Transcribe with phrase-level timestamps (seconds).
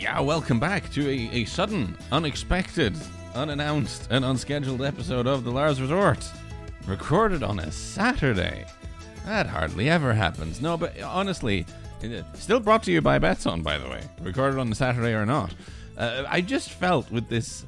[0.00, 2.96] Yeah, welcome back to a, a sudden, unexpected,
[3.34, 6.26] unannounced, and unscheduled episode of The Lars Resort.
[6.86, 8.64] Recorded on a Saturday.
[9.26, 10.62] That hardly ever happens.
[10.62, 11.66] No, but honestly,
[12.32, 14.00] still brought to you by Betsson, by the way.
[14.22, 15.54] Recorded on a Saturday or not.
[15.98, 17.66] Uh, I just felt with this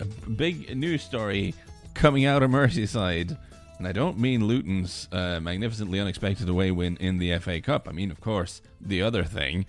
[0.00, 0.04] uh,
[0.36, 1.54] big news story
[1.92, 3.36] coming out of Merseyside,
[3.76, 7.88] and I don't mean Luton's uh, magnificently unexpected away win in the FA Cup.
[7.90, 9.66] I mean, of course, the other thing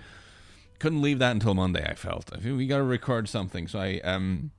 [0.80, 1.86] couldn't leave that until Monday.
[1.86, 3.68] I felt we got to record something.
[3.68, 4.52] So I um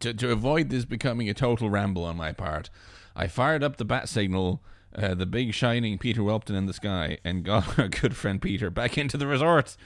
[0.00, 2.70] to to avoid this becoming a total ramble on my part,
[3.14, 4.62] I fired up the bat signal.
[4.96, 8.70] Uh, the big shining Peter Welpton in the sky, and got our good friend Peter
[8.70, 9.76] back into the resort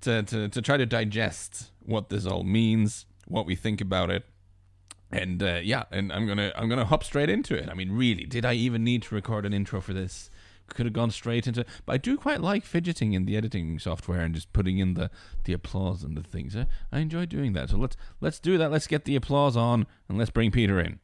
[0.00, 4.24] to, to, to try to digest what this all means, what we think about it,
[5.12, 7.68] and uh, yeah, and I'm gonna I'm gonna hop straight into it.
[7.68, 10.30] I mean, really, did I even need to record an intro for this?
[10.70, 11.64] Could have gone straight into.
[11.84, 15.10] But I do quite like fidgeting in the editing software and just putting in the,
[15.44, 16.56] the applause and the things.
[16.56, 17.70] I, I enjoy doing that.
[17.70, 18.70] So let's let's do that.
[18.70, 21.00] Let's get the applause on and let's bring Peter in.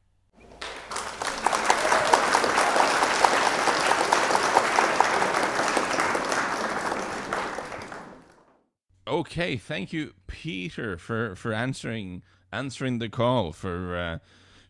[9.09, 14.19] Okay, thank you, Peter, for, for answering answering the call for uh,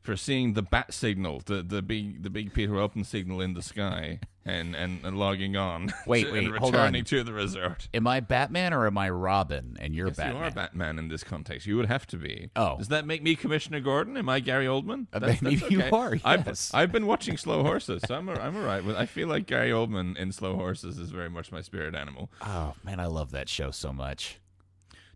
[0.02, 3.62] for seeing the bat signal, the, the big the big Peter Welton signal in the
[3.62, 5.92] sky, and, and, and logging on.
[6.06, 6.80] Wait, to- wait, and hold on.
[6.82, 7.88] returning to the resort.
[7.92, 9.76] Am I Batman or am I Robin?
[9.80, 10.36] And you're Yes, Batman.
[10.36, 11.66] you are Batman in this context.
[11.66, 12.50] You would have to be.
[12.56, 12.76] Oh.
[12.78, 14.16] does that make me Commissioner Gordon?
[14.16, 15.06] Am I Gary Oldman?
[15.12, 15.90] Uh, That's- maybe that's you okay.
[15.90, 16.70] are, I've, yes.
[16.72, 18.96] I've been watching Slow Horses, so I'm a, I'm all right with.
[18.96, 22.30] I feel like Gary Oldman in Slow Horses is very much my spirit animal.
[22.42, 24.38] Oh man, I love that show so much.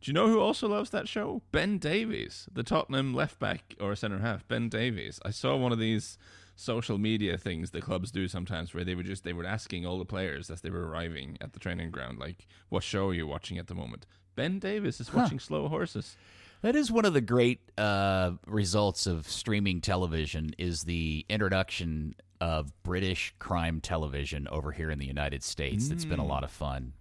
[0.01, 1.43] Do you know who also loves that show?
[1.53, 4.49] Ben Davies, the Tottenham left back or centre half.
[4.49, 5.21] Ben Davies.
[5.27, 6.17] I saw one of these
[6.61, 9.99] social media things the clubs do sometimes where they were just they were asking all
[9.99, 13.27] the players as they were arriving at the training ground, like, what show are you
[13.27, 14.07] watching at the moment?
[14.37, 16.17] Ben Davies is watching Slow Horses.
[16.63, 22.73] That is one of the great uh, results of streaming television is the introduction of
[22.83, 25.89] British crime television over here in the United States.
[25.91, 26.93] It's been a lot of fun.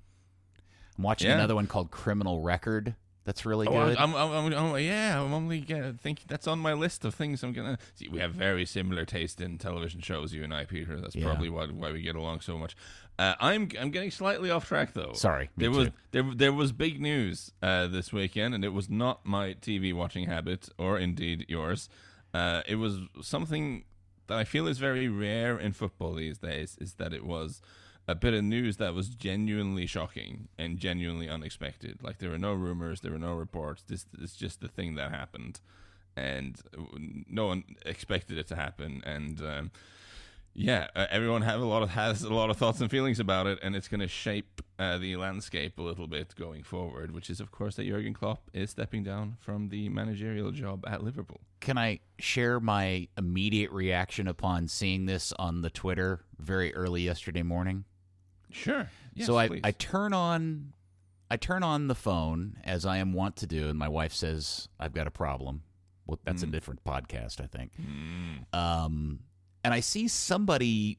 [0.98, 1.36] I'm watching Yeah.
[1.36, 2.96] another one called Criminal Record.
[3.30, 3.98] That's really Oh, good.
[3.98, 7.44] I'm, I'm, I'm, I'm- yeah, I'm only gonna think that's on my list of things
[7.44, 8.08] I'm gonna see.
[8.08, 11.00] We have very similar taste in television shows, you and I, Peter.
[11.00, 11.26] That's Yeah.
[11.26, 12.76] probably why why we get along so much.
[13.20, 15.14] Uh, I'm I'm getting slightly off track though.
[15.14, 15.94] Sorry, there was too.
[16.10, 20.26] there there was big news uh, this weekend, and it was not my TV watching
[20.26, 21.88] habit, or indeed yours.
[22.34, 23.84] Uh, it was something
[24.26, 26.80] that I feel is very rare in football these days.
[26.82, 27.62] Is that it was
[28.10, 32.00] a bit of news that was genuinely shocking and genuinely unexpected.
[32.02, 33.84] Like there were no rumors, there were no reports.
[33.88, 35.62] This is just the thing that happened,
[36.18, 36.60] and
[37.30, 39.04] no one expected it to happen.
[39.06, 39.72] And um,
[40.56, 43.46] yeah, uh, everyone have a lot of has a lot of thoughts and feelings about
[43.46, 47.12] it, and it's going to shape uh, the landscape a little bit going forward.
[47.12, 51.04] Which is, of course, that Jurgen Klopp is stepping down from the managerial job at
[51.04, 51.42] Liverpool.
[51.60, 57.44] Can I share my immediate reaction upon seeing this on the Twitter very early yesterday
[57.44, 57.86] morning?
[58.52, 58.90] Sure.
[59.14, 59.62] Yes, so I, please.
[59.64, 60.74] I turn on
[61.32, 64.68] I turn on the phone as I am wont to do, and my wife says
[64.80, 65.62] I've got a problem.
[66.08, 66.52] Well, that's a mm.
[66.52, 67.72] different podcast, I think.
[67.80, 68.58] Mm.
[68.58, 69.20] Um,
[69.64, 70.98] and I see somebody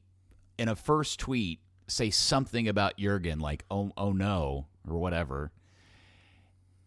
[0.57, 5.51] in a first tweet say something about Jurgen, like "oh oh no" or whatever.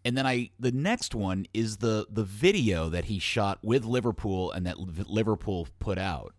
[0.06, 4.52] And then I the next one is the the video that he shot with Liverpool
[4.52, 6.34] and that Liverpool put out.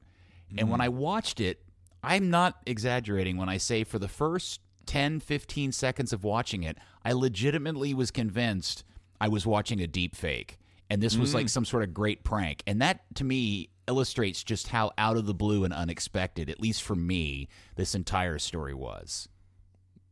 [0.57, 0.83] And when mm.
[0.85, 1.61] I watched it,
[2.05, 6.77] I'm not exaggerating when I say for the first 10 15 seconds of watching it,
[7.03, 8.83] I legitimately was convinced
[9.19, 10.57] I was watching a deep fake
[10.89, 12.61] and this was like some sort of great prank.
[12.67, 16.83] And that to me illustrates just how out of the blue and unexpected, at least
[16.83, 19.27] for me, this entire story was.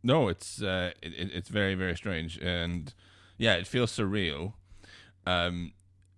[0.04, 2.94] No, it's uh, it, it- it's very very strange, and
[3.38, 4.54] yeah, it feels surreal.
[5.26, 5.74] Um,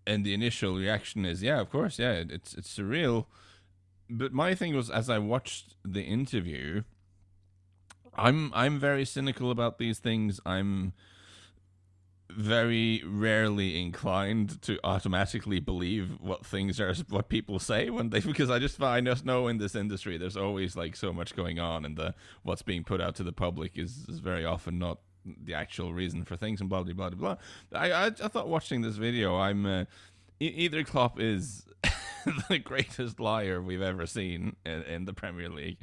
[0.08, 3.26] and the initial reaction is, yeah, of course, yeah, it, it's it's surreal.
[4.10, 6.84] But my thing was, as I watched the interview,
[8.14, 10.40] I'm I'm very cynical about these things.
[10.46, 10.94] I'm
[12.30, 18.50] very rarely inclined to automatically believe what things are what people say when they because
[18.50, 21.86] I just I just know in this industry there's always like so much going on
[21.86, 22.14] and the
[22.44, 26.24] what's being put out to the public is, is very often not the actual reason
[26.24, 27.36] for things and blah blah blah blah.
[27.74, 29.86] I I, I thought watching this video I'm uh,
[30.40, 31.66] either Klopp is
[32.50, 35.78] the greatest liar we've ever seen in, in the Premier League,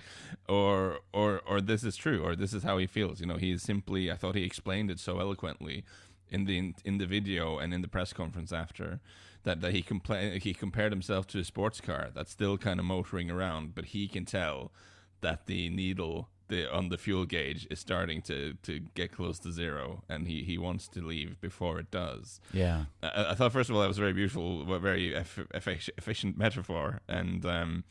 [0.48, 3.20] or or or this is true, or this is how he feels.
[3.20, 4.10] You know, he simply.
[4.10, 5.84] I thought he explained it so eloquently
[6.28, 9.00] in the in the video and in the press conference after
[9.44, 12.86] that that he compla- he compared himself to a sports car that's still kind of
[12.86, 14.72] motoring around, but he can tell
[15.20, 19.50] that the needle the on the fuel gauge is starting to to get close to
[19.50, 22.40] zero, and he he wants to leave before it does.
[22.52, 22.84] Yeah.
[23.02, 27.00] I, I thought first of all that was a very beautiful, very eff- efficient metaphor,
[27.08, 27.84] and um,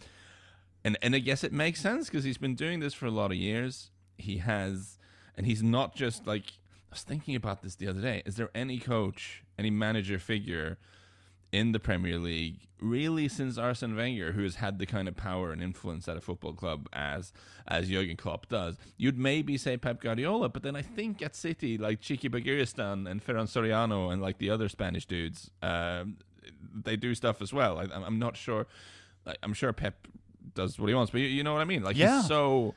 [0.83, 3.31] and and I guess it makes sense because he's been doing this for a lot
[3.31, 3.89] of years.
[4.17, 4.99] He has,
[5.35, 6.45] and he's not just like
[6.91, 8.21] I was thinking about this the other day.
[8.25, 10.77] Is there any coach, any manager figure?
[11.51, 15.51] In the Premier League, really since Arsene Wenger, who has had the kind of power
[15.51, 17.33] and influence at a football club as
[17.67, 18.77] as Jurgen Klopp does.
[18.97, 23.25] You'd maybe say Pep Guardiola, but then I think at City, like Txiki Begiristain and
[23.25, 26.17] Ferran Soriano and like the other Spanish dudes, um,
[26.73, 27.77] they do stuff as well.
[27.79, 28.65] I, I'm not sure.
[29.43, 30.07] I'm sure Pep
[30.55, 31.83] does what he wants, but you, you know what I mean.
[31.83, 32.17] Like Yeah.
[32.21, 32.73] he's so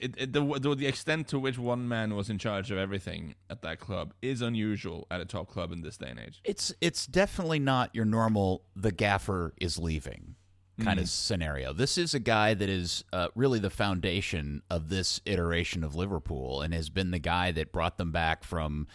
[0.00, 3.34] it, it, the, the the extent to which one man was in charge of everything
[3.50, 6.40] at that club is unusual at a top club in this day and age.
[6.44, 10.36] It's it's definitely not your normal the gaffer is leaving
[10.82, 11.72] kind of scenario.
[11.72, 16.60] This is a guy that is uh, really the foundation of this iteration of Liverpool
[16.60, 18.86] and has been the guy that brought them back from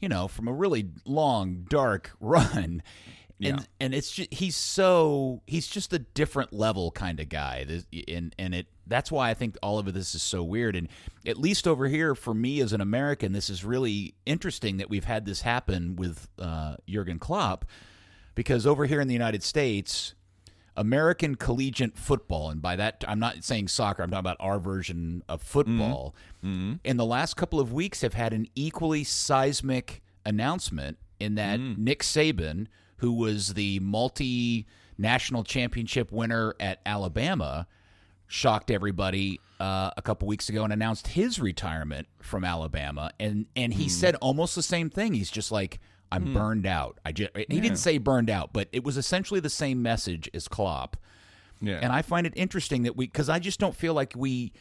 [0.00, 2.82] you know, from a really long dark run.
[3.38, 3.50] Yeah.
[3.50, 7.64] And and it's just, he's so he's just a different level kind of guy.
[7.64, 10.76] This- And and it that's why I think all of this is so weird.
[10.76, 10.88] And
[11.26, 15.04] at least over here for me as an American, this is really interesting that we've
[15.04, 17.64] had this happen with uh, Jurgen Klopp,
[18.34, 20.14] because over here in the United States,
[20.76, 25.22] American collegiate football, and by that I'm not saying soccer, I'm talking about our version
[25.28, 26.14] of football.
[26.44, 26.54] Mm-hmm.
[26.54, 26.72] Mm-hmm.
[26.84, 31.76] In the last couple of weeks, have had an equally seismic announcement in that mm.
[31.78, 32.66] Nick Saban,
[32.98, 34.66] who was the multi
[34.98, 37.66] national championship winner at Alabama,
[38.26, 43.10] shocked everybody uh, a couple weeks ago and announced his retirement from Alabama.
[43.20, 45.14] And and he said almost the same thing.
[45.14, 45.80] He's just like,
[46.12, 46.98] I'm burned out.
[47.04, 50.48] I just he didn't say burned out, but it was essentially the same message as
[50.48, 50.96] Klopp.
[51.60, 54.52] Yeah, And I find it interesting that we, because I just don't feel like we,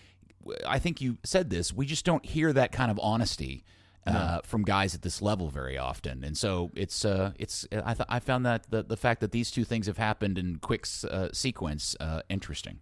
[0.66, 3.66] I think you said this, we just don't hear that kind of honesty
[4.06, 6.24] uh, from guys at this level very often.
[6.24, 9.50] And so it's, uh, it's, I, th- I found that the, the fact that these
[9.52, 12.80] two things have happened in quick uh, sequence uh, interesting.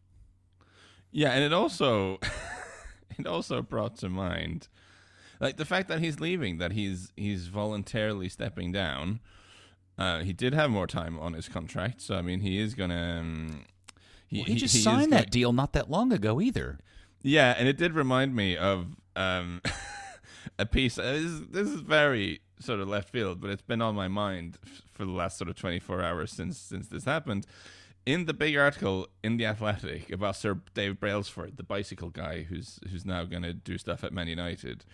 [1.12, 2.20] Yeah, and it also
[3.20, 4.68] it also brought to mind
[5.40, 9.20] like the fact that he's leaving, that he's he's voluntarily stepping down.
[9.98, 13.20] Uh, he did have more time on his contract, so I mean, he is gonna.
[13.20, 13.66] Um,
[14.28, 16.80] he, He just is signed gonna- that deal not that long ago either.
[17.22, 19.62] Yeah, and it did remind me of um,
[20.60, 20.98] a piece.
[20.98, 24.08] uh, This is, this is very sort of left field, but it's been on my
[24.08, 24.58] mind
[24.92, 27.46] for the last sort of 24 hours since since this happened.
[28.06, 32.80] In the big article in the Athletic about Sir Dave Brailsford, the bicycle guy who's
[32.90, 34.86] who's now going to do stuff at Man United,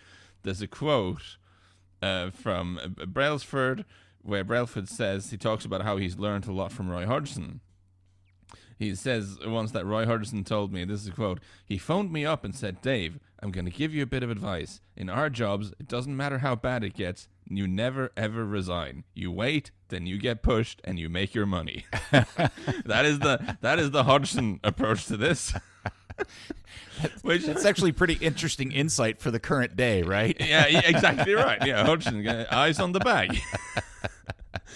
[0.42, 1.36] there's a quote
[2.02, 3.84] uh, from uh, Brailsford
[4.22, 7.60] where Brailsford says he talks about how he's learned a lot from Roy Hodgson.
[8.78, 12.24] He says once that Roy Hodgson told me, this is a quote, he phoned me
[12.24, 14.80] up and said, Dave, I'm going to give you a bit of advice.
[14.96, 19.04] In our jobs, it doesn't matter how bad it gets, you never ever resign.
[19.14, 21.84] You wait, then you get pushed and you make your money.
[22.10, 25.52] that is the that is the Hodgson approach to this.
[27.22, 30.36] Which That's actually pretty interesting insight for the current day, right?
[30.38, 31.64] yeah, exactly right.
[31.66, 33.40] Yeah, Hodgson, eyes on the bag.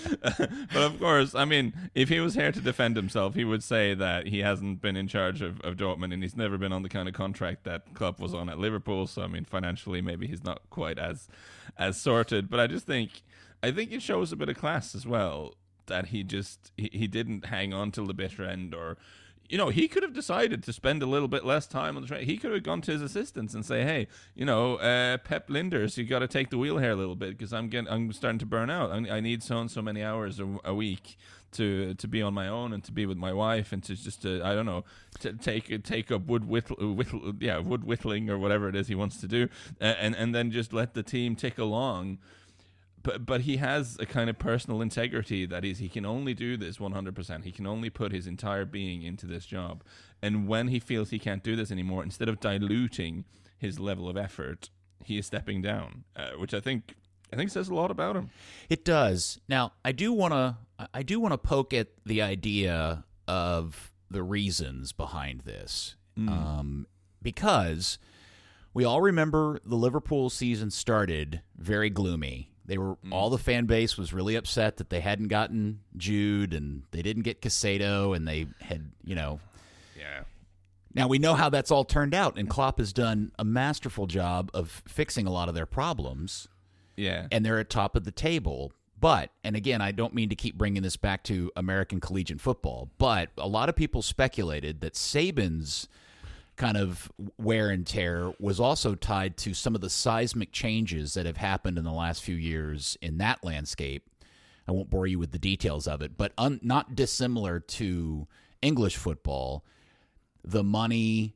[0.02, 3.94] but of course, I mean, if he was here to defend himself, he would say
[3.94, 6.88] that he hasn't been in charge of, of Dortmund and he's never been on the
[6.88, 9.06] kind of contract that club was on at Liverpool.
[9.06, 11.28] So I mean, financially, maybe he's not quite as
[11.76, 12.48] as sorted.
[12.50, 13.22] But I just think
[13.62, 15.54] I think it shows a bit of class as well
[15.86, 18.96] that he just he, he didn't hang on till the bitter end or
[19.48, 22.08] you know, he could have decided to spend a little bit less time on the
[22.08, 22.24] train.
[22.24, 25.96] He could have gone to his assistants and say, "Hey, you know, uh, Pep Lijnders,
[25.96, 28.38] you got to take the wheel here a little bit because I'm getting, I'm starting
[28.38, 28.90] to burn out.
[28.90, 31.18] I, I need so and so many hours a, a week
[31.52, 34.22] to to be on my own and to be with my wife and to just
[34.22, 34.84] to I don't know
[35.20, 38.94] to take take up wood whittle, whittle yeah wood whittling or whatever it is he
[38.94, 39.48] wants to do,
[39.80, 42.18] uh, and and then just let the team tick along."
[43.04, 46.56] But but he has a kind of personal integrity that is he can only do
[46.56, 49.84] this 100% he can only put his entire being into this job
[50.20, 53.24] and when he feels he can't do this anymore instead of diluting
[53.56, 54.70] his level of effort
[55.04, 56.96] he is stepping down uh, which i think
[57.32, 58.30] i think says a lot about him
[58.68, 59.38] It does.
[59.48, 60.56] Now, I do want to
[60.92, 65.96] I do want to poke at the idea of the reasons behind this.
[66.28, 66.86] Um,
[67.22, 67.98] because
[68.72, 72.50] we all remember the Liverpool season started very gloomy.
[72.66, 73.12] They were mm.
[73.12, 77.22] all the fan base was really upset that they hadn't gotten Jude and they didn't
[77.22, 79.40] get Caicedo and they had, you know,
[79.98, 80.22] yeah.
[80.94, 84.50] Now we know how that's all turned out and Klopp has done a masterful job
[84.54, 86.48] of fixing a lot of their problems.
[86.96, 87.26] Yeah.
[87.32, 88.72] And they're at top of the table.
[89.00, 92.90] But, and again, I don't mean to keep bringing this back to American collegiate football,
[92.96, 95.88] but a lot of people speculated that Saban's
[96.56, 101.26] kind of wear and tear was also tied to some of the seismic changes that
[101.26, 104.08] have happened in the last few years in that landscape.
[104.66, 108.26] I won't bore you with the details of it, but un- not dissimilar to
[108.62, 109.64] English football.
[110.44, 111.34] The money,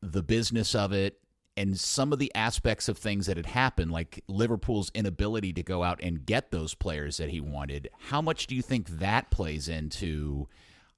[0.00, 1.20] the business of it,
[1.56, 5.84] and some of the aspects of things that had happened, like Liverpool's inability to go
[5.84, 7.90] out and get those players that he wanted.
[8.08, 10.48] How much do you think that plays into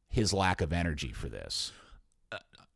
[0.09, 1.73] his lack of energy for this?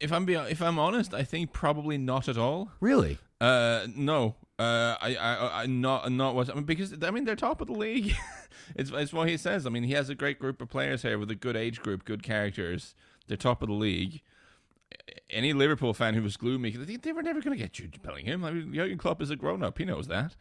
[0.01, 2.73] If I'm being, if I'm honest, I think probably not at all.
[2.81, 3.19] Really?
[3.41, 4.37] Uh, no.
[4.59, 6.51] Uh, I, I, I, not, not what.
[6.51, 8.15] I mean, because I mean, they're top of the league.
[8.77, 9.67] it's, it's what he says.
[9.67, 12.05] I mean, he has a great group of players here with a good age group,
[12.05, 12.95] good characters.
[13.27, 14.21] They're top of the league.
[15.31, 18.45] Any Liverpool fan who was gloomy, they, they were never going to get Jude Bellingham.
[18.45, 20.35] I mean, Jurgen Klopp is a grown up; he knows that.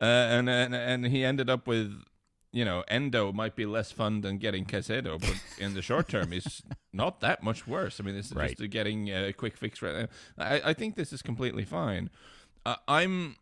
[0.00, 2.02] Uh, and, and and he ended up with
[2.52, 6.32] you know, Endo might be less fun than getting Caicedo, but in the short term,
[6.32, 7.98] it's not that much worse.
[7.98, 8.56] I mean, this is Right.
[8.56, 10.08] just getting a quick fix right now.
[10.44, 12.10] I, I think this is completely fine.
[12.66, 13.36] Uh, I'm.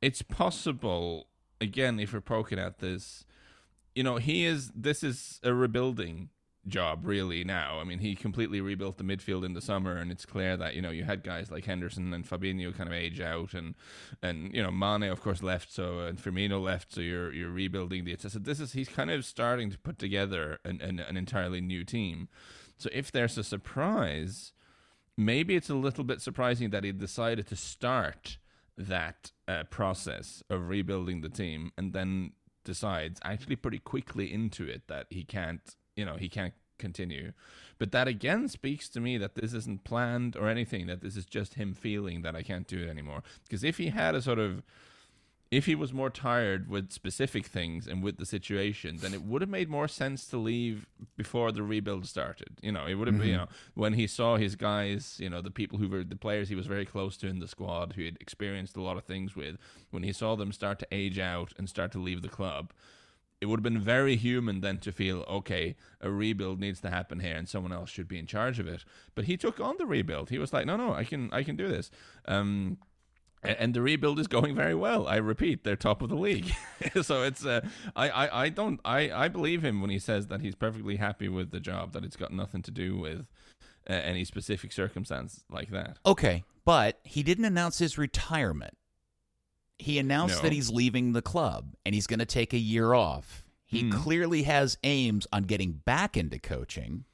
[0.00, 1.28] It's possible
[1.60, 3.24] again if we're poking at this.
[3.94, 4.70] You know, he is.
[4.74, 6.30] This is a rebuilding
[6.68, 7.78] job really now.
[7.80, 10.82] I mean, he completely rebuilt the midfield in the summer, and it's clear that you
[10.82, 13.74] know you had guys like Henderson and Fabinho kind of age out, and
[14.22, 18.04] and you know Mane of course left, so and Firmino left, so you're you're rebuilding
[18.04, 18.16] the.
[18.18, 21.84] So this is he's kind of starting to put together an an, an entirely new
[21.84, 22.28] team.
[22.78, 24.52] So if there's a surprise,
[25.16, 28.38] maybe it's a little bit surprising that he decided to start
[28.76, 32.32] that uh, process of rebuilding the team and then
[32.64, 37.32] decides actually pretty quickly into it that he can't you know he can't continue.
[37.78, 41.24] But that again speaks to me that this isn't planned or anything that this is
[41.24, 43.22] just him feeling that I can't do it anymore.
[43.44, 44.62] Because if he had a sort of
[45.52, 49.42] if he was more tired with specific things and with the situation, then it would
[49.42, 52.48] have made more sense to leave before the rebuild started.
[52.62, 53.42] You know, it would have been, you mm-hmm.
[53.42, 56.54] know, when he saw his guys, you know, the people who were the players he
[56.54, 59.36] was very close to in the squad, who he had experienced a lot of things
[59.36, 59.58] with,
[59.90, 62.72] when he saw them start to age out and start to leave the club,
[63.42, 67.18] it would have been very human then to feel, okay, a rebuild needs to happen
[67.18, 68.84] here and someone else should be in charge of it.
[69.16, 70.30] But he took on the rebuild.
[70.30, 71.90] He was like, no, no, I can, I can do this.
[72.26, 72.78] Um,
[73.42, 75.08] and the rebuild is going very well.
[75.08, 76.54] I repeat, they're top of the league.
[77.02, 77.62] so it's uh,
[77.96, 81.28] I, I I don't I I believe him when he says that he's perfectly happy
[81.28, 81.92] with the job.
[81.92, 83.26] That it's got nothing to do with
[83.90, 85.98] uh, any specific circumstance like that.
[86.06, 88.76] Okay, but he didn't announce his retirement.
[89.82, 90.42] He announced No.
[90.42, 93.44] that he's leaving the club and he's going to take a year off.
[93.66, 93.90] He Hmm.
[93.90, 97.04] clearly has aims on getting back into coaching.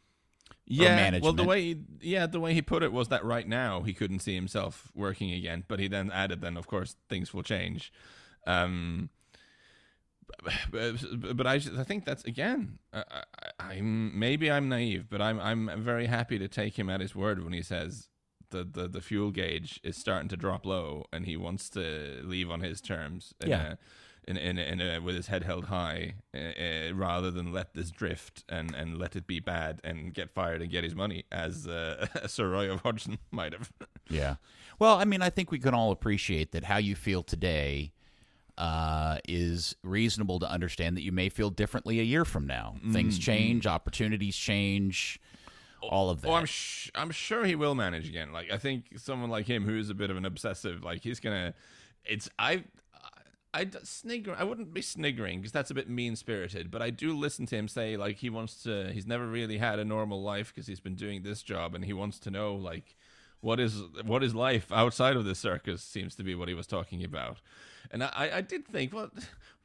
[0.70, 1.36] Yeah, well, management.
[1.38, 4.18] the way he, yeah, the way he put it was that right now he couldn't
[4.18, 5.64] see himself working again.
[5.66, 7.90] But he then added, then of course things will change.
[8.46, 9.08] Um,
[10.70, 12.78] but, but I, I think that's again.
[12.92, 13.22] I, I,
[13.70, 17.42] I'm maybe I'm naive, but I'm I'm very happy to take him at his word
[17.42, 18.08] when he says
[18.50, 22.50] the, the, the fuel gauge is starting to drop low and he wants to leave
[22.50, 23.34] on his terms.
[23.40, 23.72] In Yeah.
[23.72, 23.76] a,
[24.30, 27.90] in, in, in a, with his head held high, uh, uh, rather than let this
[27.90, 31.66] drift and, and let it be bad and get fired and get his money, as
[31.66, 33.72] uh, Sir Roy of Hodgson might have.
[34.10, 34.34] Yeah.
[34.78, 37.92] Well, I mean, I think we can all appreciate that how you feel today
[38.58, 42.74] uh, is reasonable to understand that you may feel differently a year from now.
[42.92, 45.20] Things change, opportunities change,
[45.82, 46.28] all of that.
[46.28, 48.32] Oh, I'm sh- I'm sure he will manage again.
[48.32, 51.20] Like I think someone like him, who is a bit of an obsessive, like he's
[51.20, 51.54] gonna.
[52.04, 52.64] It's I.
[53.54, 54.36] I snigger.
[54.38, 56.70] I wouldn't be sniggering because that's a bit mean spirited.
[56.70, 58.92] But I do listen to him say like he wants to.
[58.92, 61.94] He's never really had a normal life because he's been doing this job, and he
[61.94, 62.94] wants to know like
[63.40, 65.82] what is what is life outside of this circus.
[65.82, 67.40] Seems to be what he was talking about.
[67.90, 69.12] And I, I did think, what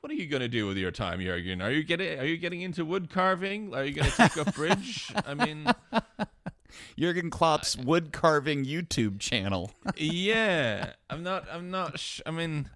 [0.04, 1.62] what are you going to do with your time, Jurgen?
[1.62, 3.74] Are you getting are you getting into wood carving?
[3.74, 5.10] Are you going to take up bridge?
[5.26, 5.66] I mean.
[7.00, 9.72] Jurgen Klopp's wood carving YouTube channel.
[9.96, 11.46] yeah, I'm not.
[11.50, 11.98] I'm not.
[12.00, 12.70] Sh- I mean,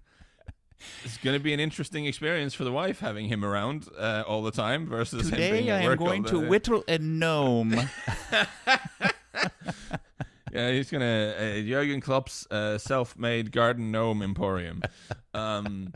[1.04, 4.42] it's going to be an interesting experience for the wife having him around uh, all
[4.42, 6.48] the time versus him being Today I am going to day.
[6.48, 7.74] whittle a gnome.
[10.50, 14.82] Yeah, he's gonna uh, Jurgen Klopp's uh, self-made garden gnome emporium.
[15.34, 15.92] Um,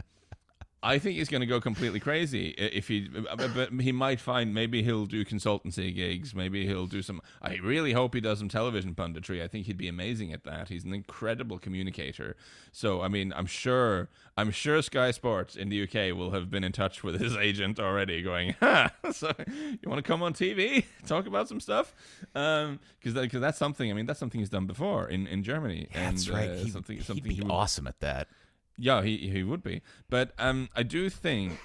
[0.85, 3.09] I think he's going to go completely crazy if he.
[3.09, 6.35] But he might find maybe he'll do consultancy gigs.
[6.35, 7.21] Maybe he'll do some.
[7.41, 9.43] I really hope he does some television punditry.
[9.43, 10.69] I think he'd be amazing at that.
[10.69, 12.37] He's an incredible communicator.
[12.73, 14.09] So I mean, I'm sure.
[14.37, 17.79] I'm sure Sky Sports in the UK will have been in touch with his agent
[17.79, 18.91] already, going, "Ha!
[19.13, 21.95] So you want to come on TV, talk about some stuff?"
[22.33, 23.91] Because that, cause that's something.
[23.91, 25.89] I mean, that's something he's done before in, in Germany.
[25.93, 26.51] That's and, right.
[26.51, 28.29] Uh, He, something he'd be he would- awesome at that.
[28.77, 29.83] Yeah, he he would be.
[30.09, 31.59] But um, I do think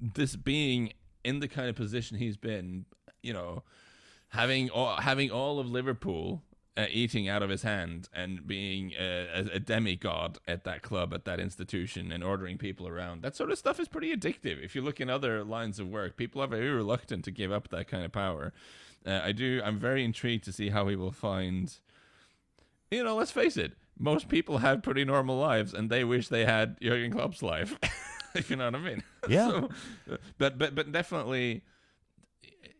[0.00, 0.92] this being
[1.24, 2.84] in the kind of position he's been,
[3.22, 3.62] you know,
[4.30, 6.42] having all, having all of Liverpool
[6.76, 11.26] uh, eating out of his hand and being a, a, demigod at that club, at
[11.26, 13.22] that institution, and ordering people around.
[13.22, 14.62] That sort of stuff is pretty addictive.
[14.62, 17.68] If you look in other lines of work, people are very reluctant to give up
[17.68, 18.52] that kind of power.
[19.04, 19.60] Uh, I do.
[19.62, 21.76] I'm very intrigued to see how he will find.
[22.90, 23.72] You know, let's face it.
[23.98, 27.78] Most people have pretty normal lives, and they wish they had Jurgen Klopp's life.
[28.34, 29.02] if you know what I mean.
[29.28, 29.50] Yeah.
[29.50, 29.68] so,
[30.38, 31.62] but but but definitely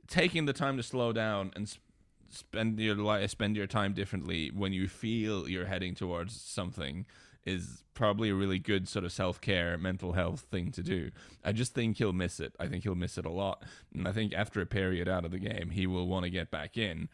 [0.09, 1.81] taking the time to slow down and sp-
[2.29, 7.07] spend your life, spend your time differently when you feel you're heading towards something
[7.45, 11.11] is probably a really good sort of self-care mental health thing to do
[11.45, 14.13] i just think he'll miss it i think he'll miss it a lot and i
[14.13, 17.09] think after a period out of the game he will want to get back in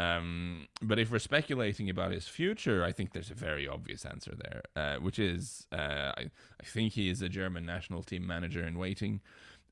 [0.00, 4.34] um, but if we're speculating about his future, I think there's a very obvious answer
[4.34, 6.30] there, uh, which is uh, I,
[6.60, 9.20] I think he is a German national team manager in waiting.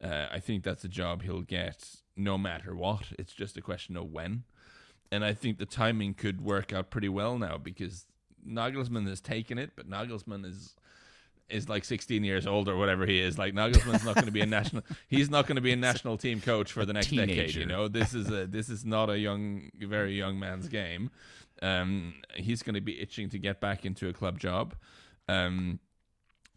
[0.02, 3.06] Uh, I think that's a job he'll get no matter what.
[3.18, 4.44] It's just a question of when.
[5.10, 8.04] And I think the timing could work out pretty well now because
[8.46, 10.74] Nagelsmann has taken it, but Nagelsmann is
[11.50, 13.38] is like 16 years old or whatever he is.
[13.38, 14.82] Like Nagelsmann's not going to be a national.
[15.08, 17.34] He's not going to be a national team coach for the next Teenager.
[17.34, 17.54] decade.
[17.56, 21.10] You know, this is a this is not a young, very young man's game.
[21.62, 24.74] Um, he's going to be itching to get back into a club job.
[25.28, 25.80] Um,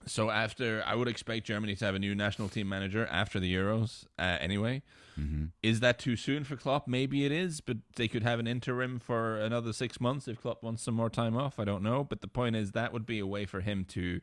[0.05, 3.53] so after, I would expect Germany to have a new national team manager after the
[3.53, 4.05] Euros.
[4.17, 4.81] Uh, anyway,
[5.61, 6.87] is that too soon for Klopp?
[6.87, 10.63] Maybe it is, but they could have an interim for another six months if Klopp
[10.63, 11.59] wants some more time off.
[11.59, 14.21] I don't know, but the point is that would be a way for him to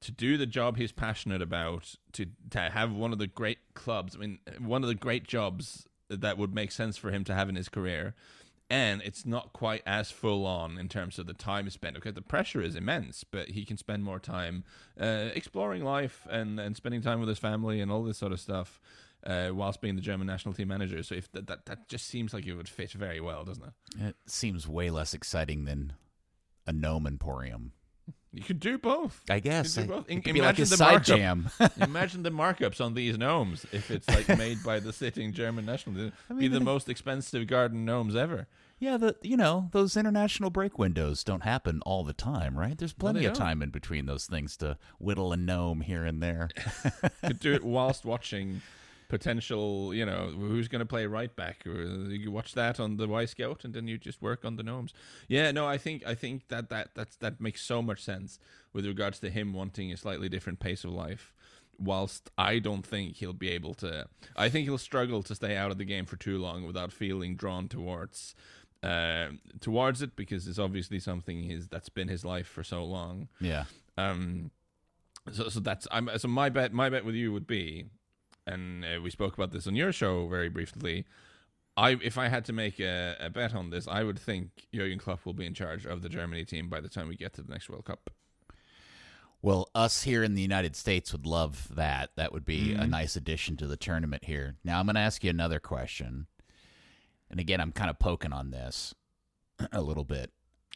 [0.00, 4.14] to do the job he's passionate about, to to have one of the great clubs.
[4.14, 7.48] I mean, one of the great jobs that would make sense for him to have
[7.48, 8.14] in his career.
[8.68, 11.96] And it's not quite as full on in terms of the time spent.
[11.98, 14.64] Okay, the pressure is immense, but he can spend more time
[15.00, 18.40] uh, exploring life and, and spending time with his family and all this sort of
[18.40, 18.80] stuff,
[19.24, 21.00] uh, whilst being the German national team manager.
[21.04, 23.72] So if that, that that just seems like it would fit very well, doesn't it?
[24.00, 25.92] It seems way less exciting than
[26.66, 27.70] a gnome emporium.
[28.32, 29.22] You could do both.
[29.30, 30.10] I guess You could do I- both.
[30.10, 31.04] it could be like imagine a the side markup.
[31.06, 31.50] jam.
[31.80, 35.96] Imagine the markups on these gnomes if it's like made by the sitting German national.
[35.98, 38.46] It'd be mean, the they- most expensive garden gnomes ever.
[38.78, 42.76] Yeah, the you know those international break windows don't happen all the time, right?
[42.76, 46.22] There's plenty they of time in between those things to whittle a gnome here and
[46.22, 46.50] there.
[47.24, 48.60] could do it whilst watching
[49.08, 51.64] potential, you know, who's going to play right back.
[51.64, 54.92] You watch that on the Wyscout, and then you just work on the gnomes.
[55.28, 58.38] Yeah, no, I think I think that that that's that makes so much sense
[58.72, 61.32] with regards to him wanting a slightly different pace of life.
[61.78, 65.70] Whilst I don't think he'll be able to, I think he'll struggle to stay out
[65.70, 68.34] of the game for too long without feeling drawn towards
[68.82, 69.28] uh,
[69.60, 73.28] towards it because it's obviously something his that's been his life for so long.
[73.40, 73.64] yeah,
[73.98, 74.50] Um,
[75.30, 77.86] so so that's I'm so my bet my bet with you would be,
[78.46, 81.04] and uh, we spoke about this on your show very briefly.
[81.76, 84.98] I if I had to make a, a bet on this, I would think Jurgen
[84.98, 87.42] Klopp will be in charge of the Germany team by the time we get to
[87.42, 88.10] the next World Cup.
[89.42, 92.10] Well, us here in the United States would love that.
[92.16, 92.80] That would be Mm-hmm.
[92.82, 94.56] a nice addition to the tournament here.
[94.64, 96.26] Now, I'm going to ask you another question.
[97.30, 98.94] And again, I'm kind of poking on this
[99.72, 100.30] a little bit.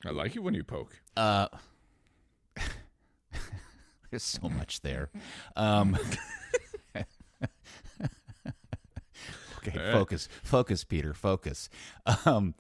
[0.04, 1.00] I like it when you poke.
[1.16, 1.48] Uh,
[4.10, 5.10] there's so much there.
[5.56, 5.96] Um,
[9.66, 9.92] okay, right.
[9.92, 11.68] focus, focus, Peter, focus.
[12.24, 12.54] Um,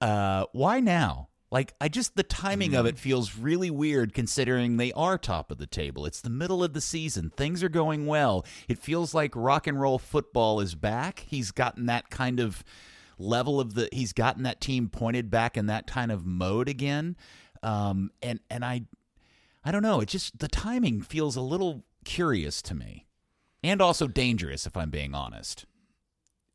[0.00, 1.28] uh, why now?
[1.50, 5.58] Like, I just the timing of it feels really weird considering they are top of
[5.58, 6.04] the table.
[6.04, 7.30] It's the middle of the season.
[7.30, 8.44] Things are going well.
[8.68, 11.24] It feels like rock and roll football is back.
[11.28, 12.64] He's gotten that kind of
[13.18, 17.16] level of the he's gotten that team pointed back in that kind of mode again.
[17.62, 18.82] Um and and I
[19.64, 23.06] I don't know, it just the timing feels a little curious to me.
[23.62, 25.64] And also dangerous if I'm being honest.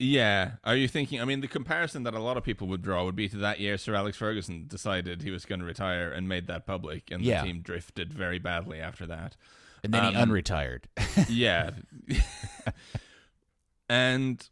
[0.04, 0.54] Yeah.
[0.64, 1.22] Are you thinking?
[1.22, 3.60] I mean, the comparison that a lot of people would draw would be to that
[3.60, 7.22] year Sir Alex Ferguson decided he was going to retire and made that public, and
[7.22, 7.42] Yeah.
[7.42, 9.38] the team drifted very badly after that.
[9.84, 10.86] And then he Um, unretired.
[11.30, 11.70] yeah.
[13.90, 14.50] and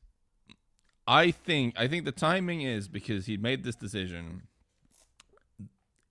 [1.07, 4.43] I think I think the timing is because he made this decision.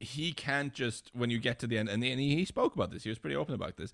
[0.00, 2.90] He can't just when you get to the end, and, and he, he spoke about
[2.90, 3.04] this.
[3.04, 3.92] He was pretty open about this.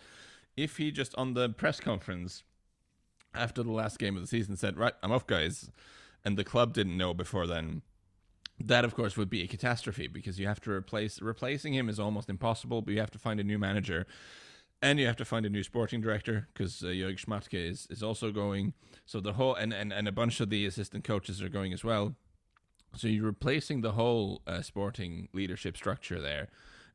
[0.56, 2.44] If he just on the press conference
[3.34, 5.70] after the last game of the season said, "Right, I'm off, guys,"
[6.24, 7.82] and the club didn't know before then,
[8.58, 12.00] that of course would be a catastrophe because you have to replace replacing him is
[12.00, 12.82] almost impossible.
[12.82, 14.06] But you have to find a new manager,
[14.80, 18.02] and you have to find a new sporting director because uh, Jörg Schmadtke is is
[18.02, 18.74] also going.
[19.06, 21.84] So the whole and, and and a bunch of the assistant coaches are going as
[21.84, 22.16] well.
[22.96, 26.48] So you're replacing the whole uh, sporting leadership structure there.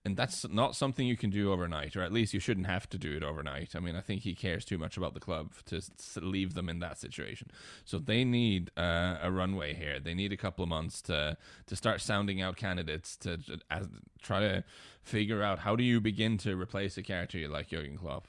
[0.06, 2.98] And that's not something you can do overnight, or at least you shouldn't have to
[2.98, 3.76] do it overnight.
[3.76, 5.82] I mean, I think he cares too much about the club to
[6.22, 7.52] leave them in that situation.
[7.84, 10.00] So they need uh, a runway here.
[10.00, 13.88] They need a couple of months to to start sounding out candidates to, to as,
[14.22, 14.64] try to
[15.02, 18.28] figure out how do you begin to replace a character like Jurgen Klopp.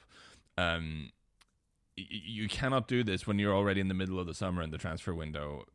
[0.57, 1.11] Um,
[1.95, 4.77] you cannot do this when you're already in the middle of the summer in the
[4.77, 5.65] transfer window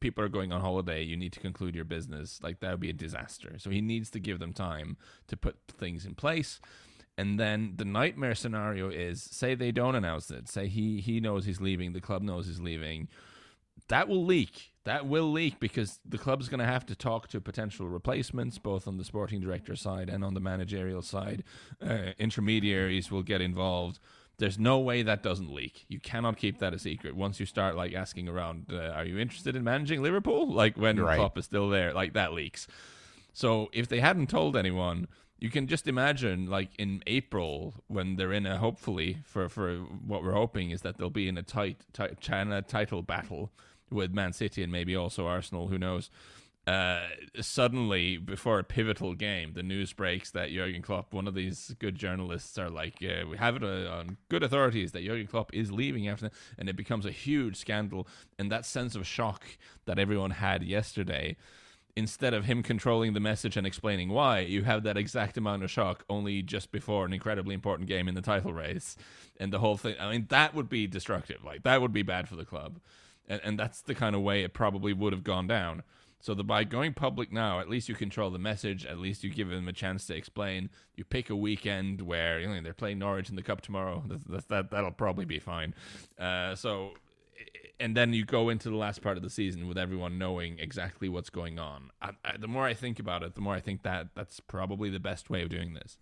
[0.00, 2.40] people are going on holiday, you need to conclude your business.
[2.42, 3.54] Like that would be a disaster.
[3.58, 4.96] So he needs to give them time
[5.28, 6.60] to put things in place.
[7.16, 10.48] And then the nightmare scenario is say they don't announce it.
[10.48, 13.08] Say he he knows he's leaving, the club knows he's leaving.
[13.88, 14.72] That will leak.
[14.84, 18.88] That will leak because the club's going to have to talk to potential replacements, both
[18.88, 21.44] on the sporting director side and on the managerial side.
[21.86, 23.98] Uh, intermediaries will get involved
[24.40, 25.84] there's no way that doesn't leak.
[25.88, 27.14] You cannot keep that a secret.
[27.14, 30.50] Once you start like asking around, uh, are you interested in managing Liverpool?
[30.50, 31.16] Like when Right.
[31.16, 32.66] Klopp is still there, like that leaks.
[33.32, 35.06] So if they hadn't told anyone,
[35.38, 39.76] you can just imagine like in April when they're in a hopefully for for
[40.06, 43.52] what we're hoping is that they'll be in a tight, tight China title battle
[43.90, 45.68] with Man City and maybe also Arsenal.
[45.68, 46.10] Who knows?
[46.66, 47.06] Uh,
[47.40, 51.96] suddenly before a pivotal game, the news breaks that Jurgen Klopp, one of these good
[51.96, 55.72] journalists, are like, uh, we have it uh, on good authorities that Jurgen Klopp is
[55.72, 58.06] leaving after, and it becomes a huge scandal.
[58.38, 59.44] And that sense of shock
[59.86, 61.36] that everyone had yesterday,
[61.96, 65.70] instead of him controlling the message and explaining why, you have that exact amount of
[65.70, 68.96] shock only just before an incredibly important game in the title race,
[69.38, 69.96] and the whole thing.
[69.98, 71.42] I mean, that would be destructive.
[71.42, 72.80] Like that would be bad for the club,
[73.26, 75.82] and, and that's the kind of way it probably would have gone down.
[76.20, 78.84] So that by going public now, at least you control the message.
[78.84, 80.68] At least you give them a chance to explain.
[80.94, 84.02] You pick a weekend where you know they're playing Norwich in the cup tomorrow.
[84.06, 85.74] That, that, that that'll probably be fine.
[86.18, 86.90] Uh, so,
[87.78, 91.08] and then you go into the last part of the season with everyone knowing exactly
[91.08, 91.90] what's going on.
[92.02, 94.90] I, I, the more I think about it, the more I think that that's probably
[94.90, 95.96] the best way of doing this.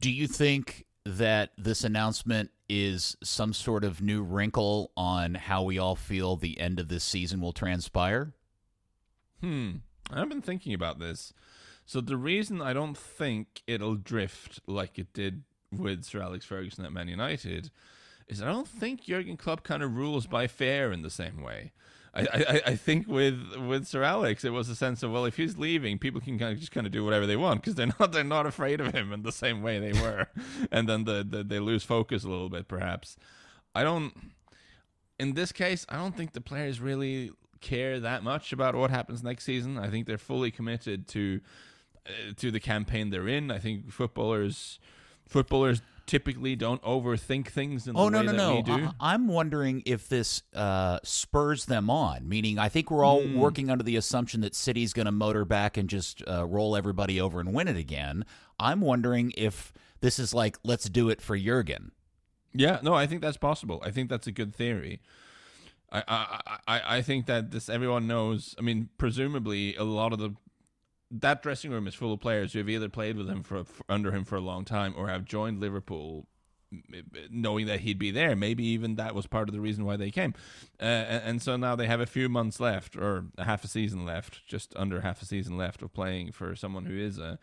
[0.00, 5.78] Do you think that this announcement is some sort of new wrinkle on how we
[5.78, 8.32] all feel the end of this season will transpire?
[9.40, 9.70] Hmm.
[10.12, 11.32] I've been thinking about this.
[11.86, 16.84] So the reason I don't think it'll drift like it did with Sir Alex Ferguson
[16.84, 17.70] at Man United
[18.28, 21.72] is I don't think Jurgen Klopp kind of rules by fair in the same way.
[22.12, 25.36] I, I, I think with with Sir Alex, it was a sense of well, if
[25.36, 27.86] he's leaving, people can kind of just kind of do whatever they want because they're
[28.00, 30.26] not they're not afraid of him in the same way they were,
[30.72, 33.16] and then the, the they lose focus a little bit perhaps.
[33.74, 34.12] I don't.
[35.18, 39.22] In this case, I don't think the players really care that much about what happens
[39.22, 39.78] next season.
[39.78, 41.40] I think they're fully committed to
[42.06, 43.50] uh, to the campaign they're in.
[43.50, 44.78] I think footballers
[45.26, 48.54] footballers typically don't overthink things in the Oh no way no that no!
[48.56, 48.72] we do.
[48.98, 52.28] I, I'm wondering if this uh, spurs them on.
[52.28, 53.38] Meaning, I think we're all Hmm.
[53.38, 57.20] working under the assumption that City's going to motor back and just uh, roll everybody
[57.20, 58.24] over and win it again.
[58.58, 61.92] I'm wondering if this is like, let's do it for Jurgen.
[62.52, 63.80] Yeah, no, I think that's possible.
[63.86, 65.00] I think that's a good theory.
[65.92, 68.54] I, I, I, I think that this everyone knows.
[68.58, 70.34] I mean, presumably a lot of the
[71.10, 73.84] that dressing room is full of players who have either played with him for, for
[73.88, 76.28] under him for a long time or have joined Liverpool
[77.30, 78.36] knowing that he'd be there.
[78.36, 80.34] Maybe even that was part of the reason why they came.
[80.80, 83.68] Uh, and, and so now they have a few months left or a half a
[83.68, 87.38] season left, just under half a season left of playing for someone who is a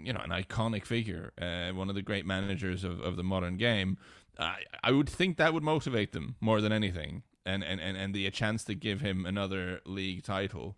[0.00, 3.56] you know an iconic figure, uh, one of the great managers of, of the modern
[3.56, 3.98] game.
[4.38, 8.14] I I would think that would motivate them more than anything, and and and, and
[8.14, 10.76] the chance to give him another league title,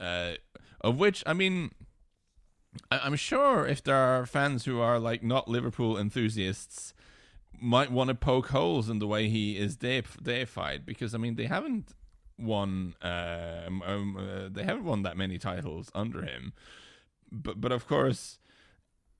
[0.00, 0.32] uh,
[0.80, 1.70] of which I mean.
[2.90, 6.94] I- I'm sure if there are fans who are like not Liverpool enthusiasts,
[7.60, 11.34] might want to poke holes in the way he is deif- deified because I mean
[11.36, 11.92] they haven't
[12.38, 16.54] won um, um, uh, they haven't won that many titles under him,
[17.30, 18.38] but but of course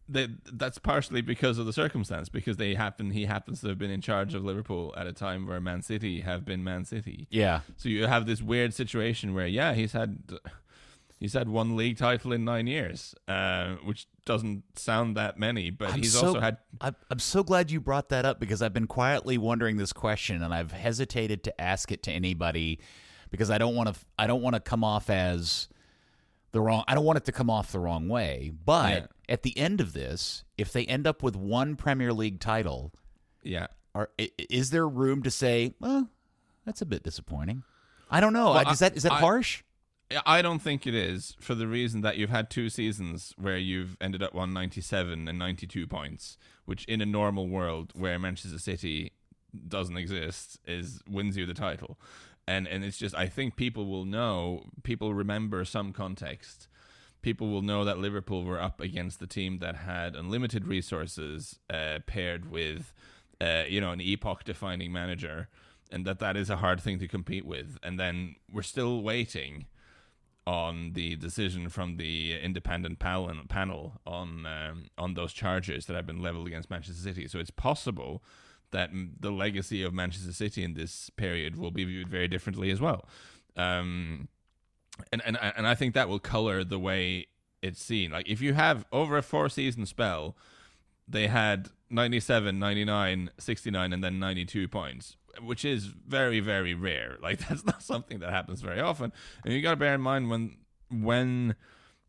[0.08, 3.90] they, that's partially because of the circumstance because they happen he happens to have been
[3.90, 7.26] in charge of Liverpool at a time where Man City have been Man City.
[7.30, 10.18] Yeah, So you have this weird situation where yeah he's had
[11.18, 15.90] he's had one league title in nine years, uh, which doesn't sound that many, but
[15.92, 18.72] I'm he's so- also had I'm, I'm so glad you brought that up because I've
[18.74, 22.80] been quietly wondering this question and I've hesitated to ask it to anybody
[23.30, 25.68] because I don't want to I don't want to come off as
[26.50, 28.52] the wrong I don't want it to come off the wrong way.
[28.64, 29.06] But Yeah.
[29.32, 32.92] At the end of this, if they end up with one Premier League title,
[33.42, 33.68] yeah.
[33.94, 36.10] are is there room to say, well,
[36.66, 37.62] that's a bit disappointing?
[38.10, 38.50] I don't know.
[38.50, 39.62] Well, is that is that I- harsh?
[40.26, 43.96] I don't think it is for the reason that you've had two seasons where you've
[43.98, 49.12] ended up on 97 and 92 points, which in a normal world where Manchester City
[49.66, 51.98] doesn't exist is wins you the title.
[52.46, 56.68] And and it's just I think people will know, people remember some context
[57.22, 62.00] people will know that Liverpool were up against the team that had unlimited resources uh,
[62.06, 62.92] paired with,
[63.40, 65.48] uh, you know, an epoch-defining manager,
[65.90, 67.78] and that that is a hard thing to compete with.
[67.82, 69.66] And then we're still waiting
[70.44, 76.20] on the decision from the independent panel, on um, on those charges that have been
[76.20, 77.28] leveled against Manchester City.
[77.28, 78.22] So it's possible
[78.72, 82.80] that the legacy of Manchester City in this period will be viewed very differently as
[82.80, 83.06] well.
[83.56, 84.28] Um,
[85.12, 87.26] and and and I think that will color the way
[87.60, 88.10] it's seen.
[88.10, 90.36] Like if you have over a four season spell,
[91.08, 97.16] they had 97, 99, 69 and then 92 points, which is very very rare.
[97.22, 99.12] Like that's not something that happens very often.
[99.44, 100.56] And you got to bear in mind when
[100.90, 101.56] when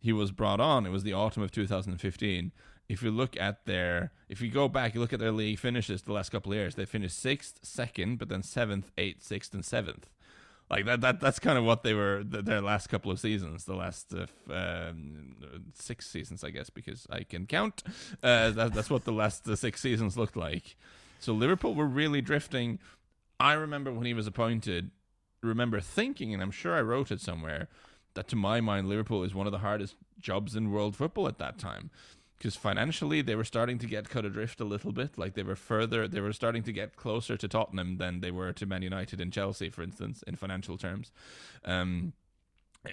[0.04, 2.52] he was brought on, it was the autumn of 2015.
[2.90, 6.02] If you look at their, if you go back, you look at their league finishes
[6.02, 9.64] the last couple of years, they finished sixth, second, but then seventh, eighth, sixth, and
[9.64, 10.10] seventh.
[10.70, 13.76] Like that, that that's kind of what they were their last couple of seasons, the
[13.76, 15.36] last uh, um,
[15.74, 17.84] six seasons, I guess, because I can count.
[18.24, 20.76] Uh, that, that's what the last uh, six seasons looked like.
[21.20, 22.80] So Liverpool were really drifting.
[23.40, 24.92] I remember when he was appointed.
[25.42, 27.68] Remember thinking, and I'm sure I wrote it somewhere,
[28.14, 31.38] that to my mind, Liverpool is one of the hardest jobs in world football at
[31.40, 31.92] that time
[32.44, 35.18] because financially they were starting to get cut adrift a little bit.
[35.18, 38.52] Like they were further, they were starting to get closer to Tottenham than they were
[38.52, 41.14] to Man United and Chelsea, for instance, in financial terms.
[41.64, 42.12] Um,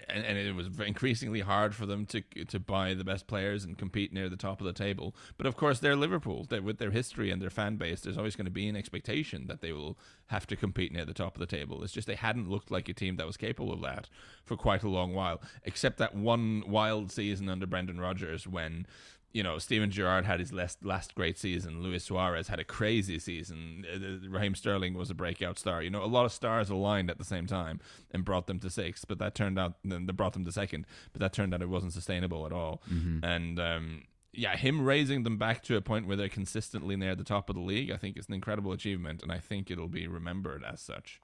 [0.08, 3.76] and, and, it was increasingly hard for them to to buy the best players and
[3.76, 5.16] compete near the top of the table.
[5.36, 6.46] But of course, they're Liverpool.
[6.48, 9.48] They're, with their history and their fan base, there's always going to be an expectation
[9.48, 11.82] that they will have to compete near the top of the table.
[11.82, 14.08] It's just they hadn't looked like a team that was capable of that
[14.44, 18.86] for quite a long while, except that one wild season under Brendan Rodgers when
[19.32, 21.82] you know, Steven Gerrard had his last last great season.
[21.82, 23.84] Luis Suarez had a crazy season.
[23.92, 25.82] Uh, Raheem Sterling was a breakout star.
[25.82, 28.70] You know, a lot of stars aligned at the same time and brought them to
[28.70, 31.62] sixth, but that turned out then they brought them to second, but that turned out
[31.62, 32.82] it wasn't sustainable at all.
[32.92, 33.24] Mm-hmm.
[33.24, 37.24] And um, yeah, him raising them back to a point where they're consistently near the
[37.24, 40.08] top of the league, I think is an incredible achievement, and I think it'll be
[40.08, 41.20] remembered as such.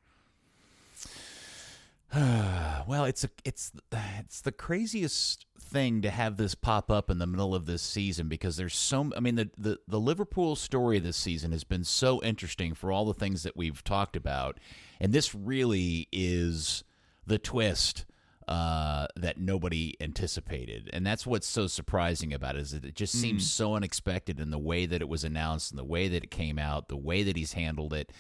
[2.15, 7.27] well, it's a it's it's the craziest thing to have this pop up in the
[7.27, 11.17] middle of this season because there's so I mean the the, the Liverpool story this
[11.17, 14.61] season has been so interesting for all the things that we've talked about,
[15.01, 16.85] and this really is
[17.27, 18.07] the twist
[18.47, 23.15] uh, that nobody anticipated, and that's what's so surprising about it is that it just
[23.15, 23.49] seems mm.
[23.49, 26.57] so unexpected in the way that it was announced and the way that it came
[26.57, 28.13] out, the way that he's handled it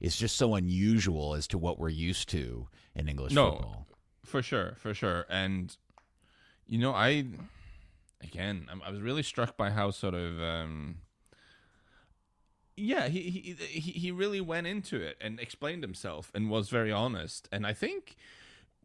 [0.00, 3.86] is just so unusual as to what we're used to in English no, football.
[4.24, 5.26] For sure, for sure.
[5.28, 5.76] And
[6.66, 7.26] you know, I
[8.22, 10.98] again, I was really struck by how sort of um,
[12.76, 17.48] yeah, he, he he really went into it and explained himself and was very honest.
[17.50, 18.16] And I think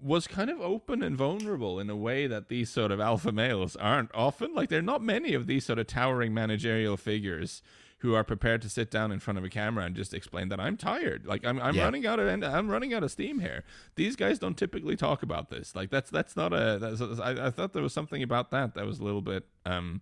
[0.01, 3.75] was kind of open and vulnerable in a way that these sort of alpha males
[3.75, 4.53] aren't often.
[4.53, 7.61] Like there are not many of these sort of towering managerial figures
[8.03, 10.59] who are prepared to sit down in front of a camera and just explain that
[10.59, 11.25] I'm tired.
[11.25, 11.85] Like I'm I'm yeah.
[11.85, 13.63] running out of I'm running out of steam here.
[13.95, 15.73] These guys don't typically talk about this.
[15.73, 16.77] Like that's that's not a.
[16.79, 20.01] That's, I, I thought there was something about that that was a little bit um.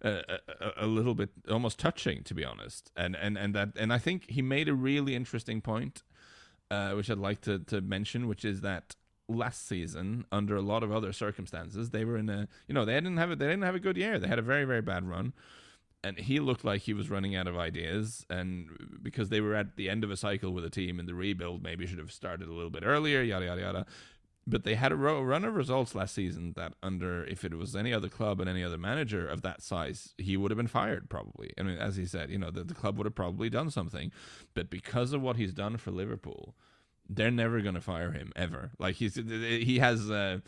[0.00, 0.22] A,
[0.60, 3.98] a, a, little bit almost touching to be honest and and and that and i
[3.98, 6.04] think he made a really interesting point
[6.70, 8.94] uh, which i'd like to, to mention which is that
[9.28, 12.94] last season under a lot of other circumstances they were in a you know they
[12.94, 15.02] didn't have a, they didn't have a good year they had a very very bad
[15.04, 15.32] run
[16.04, 18.68] and he looked like he was running out of ideas and
[19.02, 21.62] because they were at the end of a cycle with a team and the rebuild
[21.62, 23.86] maybe should have started a little bit earlier yada yada yada.
[24.46, 27.92] But they had a run of results last season that under if it was any
[27.92, 31.52] other club and any other manager of that size he would have been fired probably.
[31.58, 34.12] I mean as he said you know the, the club would have probably done something.
[34.54, 36.54] But because of what he's done for liverpool
[37.08, 38.70] they're never going to fire him ever.
[38.78, 40.40] Like he's he has uh,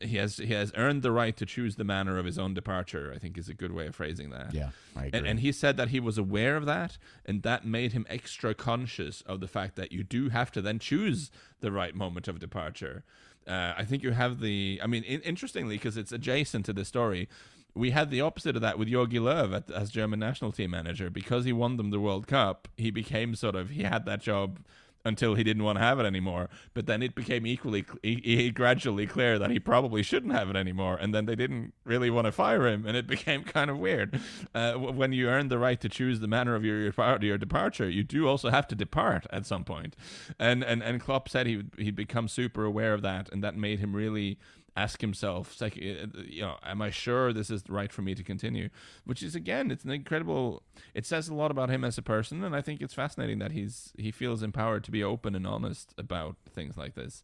[0.00, 3.12] he has he has earned the right to choose the manner of his own departure.
[3.14, 4.54] I think is a good way of phrasing that.
[4.54, 5.18] Yeah, I agree.
[5.18, 8.54] And, and he said that he was aware of that, and that made him extra
[8.54, 12.38] conscious of the fact that you do have to then choose the right moment of
[12.38, 13.04] departure.
[13.46, 14.80] Uh, I think you have the.
[14.82, 17.28] I mean, in, interestingly, because it's adjacent to the story,
[17.74, 21.10] we had the opposite of that with Jogi Löw at, as German national team manager.
[21.10, 24.60] Because he won them the World Cup, he became sort of he had that job
[25.04, 26.48] until he didn't want to have it anymore.
[26.74, 30.56] But then it became equally, he, he, gradually clear that he probably shouldn't have it
[30.56, 30.96] anymore.
[31.00, 34.20] And then they didn't really want to fire him, and it became kind of weird.
[34.54, 38.02] Uh, when you earn the right to choose the manner of your your departure, you
[38.04, 39.96] do also have to depart at some point.
[40.38, 43.80] And and and Klopp said he he'd become super aware of that, and that made
[43.80, 44.38] him really
[44.76, 48.22] ask himself, like, uh, you know, am I sure this is right for me to
[48.22, 48.68] continue?
[49.04, 50.62] Which is again, it's an incredible.
[50.94, 53.52] It says a lot about him as a person, and I think it's fascinating that
[53.52, 57.22] he's he feels empowered to be open and honest about things like this.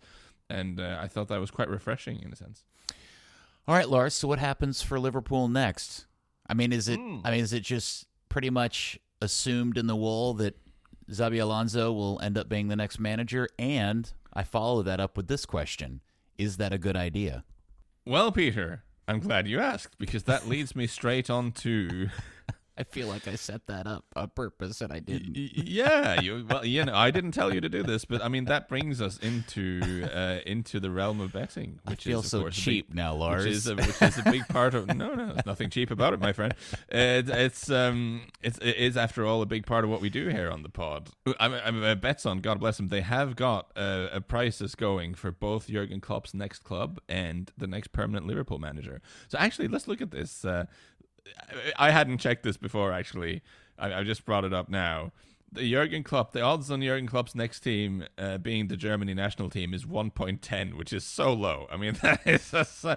[0.48, 2.64] And uh, I thought that was quite refreshing in a sense.
[3.68, 4.14] All right, Lars.
[4.14, 6.06] So what happens for Liverpool next?
[6.48, 6.98] I mean, is it?
[6.98, 7.18] Hmm.
[7.24, 10.56] I mean, is it just pretty much assumed in the wool that
[11.10, 13.48] Xabi Alonso will end up being the next manager?
[13.58, 16.00] And I follow that up with this question:
[16.38, 17.44] Is that a good idea?
[18.04, 22.08] Well, Peter, I'm glad you asked because that leads me straight on to
[22.78, 25.34] I feel like I set that up on purpose, and I didn't.
[25.34, 28.44] Yeah, you, well, you know, I didn't tell you to do this, but I mean
[28.46, 32.42] that brings us into uh, into the realm of betting, I which feel is of
[32.42, 33.44] so cheap big, now, Lars.
[33.44, 36.12] Which is, a, which is a big part of no, no, there's nothing cheap about
[36.12, 36.54] it, my friend.
[36.88, 40.28] It, it's um, it's it is after all a big part of what we do
[40.28, 41.08] here on the pod.
[41.40, 42.88] I mean, I mean Betsson God bless them.
[42.88, 47.66] They have got uh, a prices going for both Jurgen Klopp's next club and the
[47.66, 49.00] next permanent Liverpool manager.
[49.28, 50.44] So actually, let's look at this.
[50.44, 50.66] Uh,
[51.76, 52.92] I hadn't checked this before.
[52.92, 53.42] Actually,
[53.78, 55.12] I, I just brought it up now.
[55.52, 59.48] The Jurgen Klopp, the odds on Jurgen Klopp's next team uh, being the Germany national
[59.48, 61.66] team is 1.10, which is so low.
[61.70, 62.96] I mean, that is just, uh,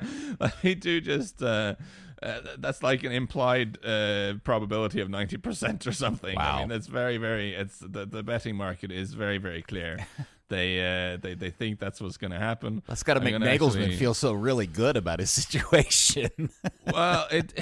[0.63, 1.75] me do just uh,
[2.23, 6.37] uh, that's like an implied uh, probability of 90% or something.
[6.37, 6.59] I Wow.
[6.59, 7.53] mean, that's very, very.
[7.53, 10.05] It's the the betting market is very, very clear.
[10.49, 10.79] they
[11.13, 12.81] uh, they they think that's what's going to happen.
[12.87, 16.49] That's got to make Nagelsmann actually- feel so really good about his situation.
[16.91, 17.53] well, it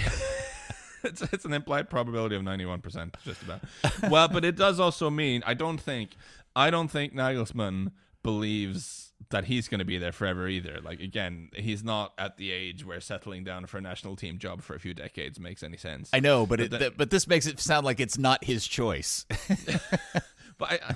[1.03, 3.61] it's it's an implied probability of ninety one percent, just about.
[4.09, 6.11] Well, but it does also mean I don't think
[6.55, 7.91] I don't think Nagelsmann
[8.23, 10.79] believes that he's going to be there forever either.
[10.83, 14.61] Like again, he's not at the age where settling down for a national team job
[14.61, 16.09] for a few decades makes any sense.
[16.13, 18.67] I know, but But it, th- but this makes it sound like it's not his
[18.67, 19.25] choice.
[20.57, 20.95] But I,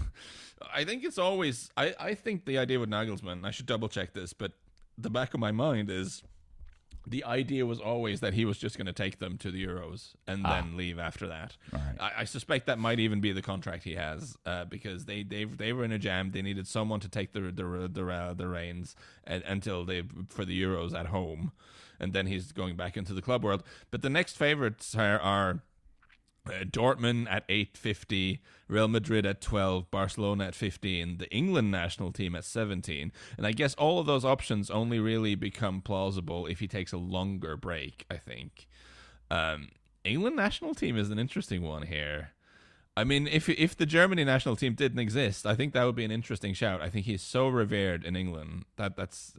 [0.74, 1.70] I think it's always.
[1.78, 3.46] I, I think the idea with Nagelsmann.
[3.46, 4.54] I should double check this, but
[4.98, 6.24] the back of my mind is
[7.06, 10.14] the idea was always that he was just going to take them to the Euros
[10.28, 11.58] and then leave after that.
[11.74, 11.96] Right.
[12.00, 15.46] I, I suspect that might even be the contract he has uh, because they, they
[15.46, 16.32] they were in a jam.
[16.32, 20.46] They needed someone to take the the the, uh, the reins and, until they for
[20.46, 21.52] the Euros at home,
[22.00, 23.64] and then he's going back into the club world.
[23.90, 25.20] But the next favorites are.
[25.20, 25.64] are
[26.48, 32.36] uh, Dortmund at 850, Real Madrid at 12, Barcelona at 15, the England national team
[32.36, 33.12] at 17.
[33.38, 36.98] And I guess all of those options only really become plausible if he takes a
[36.98, 38.68] longer break, I think.
[39.30, 39.70] Um,
[40.04, 42.32] England national team is an interesting one here.
[42.98, 46.04] I mean, if if the Germany national team didn't exist, I think that would be
[46.04, 46.82] an interesting shout.
[46.82, 49.34] I think he's so revered in England that that's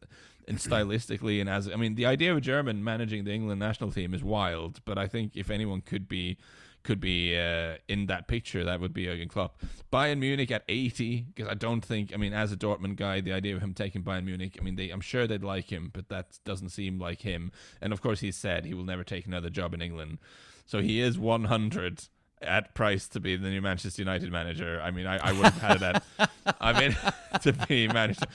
[0.48, 3.92] and stylistically and as I mean, the idea of a German managing the England national
[3.92, 4.80] team is wild.
[4.86, 6.38] But I think if anyone could be
[6.82, 9.60] could be uh, in that picture, that would be Jurgen Klopp.
[9.92, 12.12] Bayern Munich at eighty, because I don't think.
[12.12, 14.76] I mean, as a Dortmund guy, the idea of him taking Bayern Munich, I mean,
[14.76, 17.52] they, I'm sure they'd like him, but that doesn't seem like him.
[17.80, 20.18] And of course, he said he will never take another job in England,
[20.66, 22.04] so he is one hundred
[22.40, 24.80] at price to be the new Manchester United manager.
[24.82, 26.30] I mean, I, I would have had it at.
[26.60, 26.96] I mean,
[27.42, 28.26] to be manager.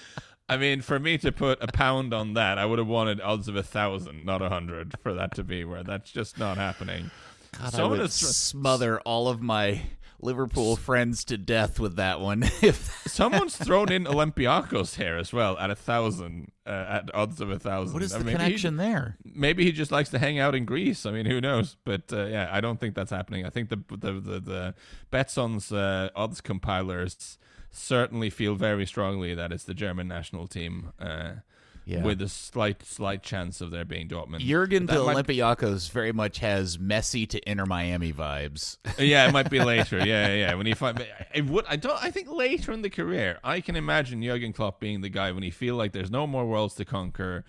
[0.49, 3.49] I mean, for me to put a pound on that, I would have wanted odds
[3.49, 7.11] of a thousand, not a hundred, for that to be where that's just not happening.
[7.59, 9.81] God, I Someone would has- smother all of my
[10.19, 12.41] Liverpool friends to death with that one.
[12.61, 17.51] if Someone's thrown in Olympiacos here as well at a thousand, uh, at odds of
[17.51, 17.93] a thousand.
[17.93, 19.17] what is I the mean, maybe he- connection there?
[19.23, 21.05] maybe he just likes to hang out in Greece.
[21.05, 21.77] I mean, who knows?
[21.85, 23.45] But uh, yeah, I don't think that's happening.
[23.45, 24.75] I think the the the, the
[25.11, 27.37] Betsson's uh, odds compilers
[27.69, 30.93] certainly feel very strongly that it's the German national team.
[31.87, 32.03] Yeah.
[32.03, 34.39] With a slight, slight chance of there being Dortmund.
[34.41, 38.77] Jurgen to might- Olympiacos very much has Messi to Inter Miami vibes.
[38.99, 39.97] yeah, it might be later.
[39.99, 40.33] Yeah, yeah.
[40.33, 40.53] yeah.
[40.55, 41.63] When he find, it would.
[41.69, 42.03] I don't.
[42.03, 45.43] I think later in the career, I can imagine Jurgen Klopp being the guy when
[45.43, 47.45] he feel like there's no more worlds to conquer.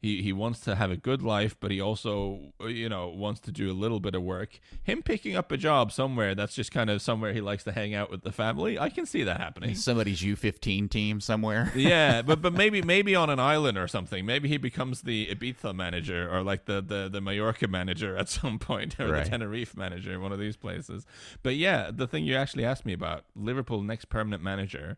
[0.00, 3.50] He he wants to have a good life, but he also you know wants to
[3.52, 4.60] do a little bit of work.
[4.84, 7.94] Him picking up a job somewhere that's just kind of somewhere he likes to hang
[7.94, 8.78] out with the family.
[8.78, 9.74] I can see that happening.
[9.88, 11.72] Somebody's U15 team somewhere.
[11.76, 14.24] yeah, but but maybe maybe on an island or something.
[14.24, 18.58] Maybe he becomes the Ibiza manager or like the the, the Mallorca manager at some
[18.60, 19.24] point or Right.
[19.24, 21.06] the Tenerife manager, in one of these places.
[21.42, 24.96] But yeah, the thing you actually asked me about Liverpool next permanent manager.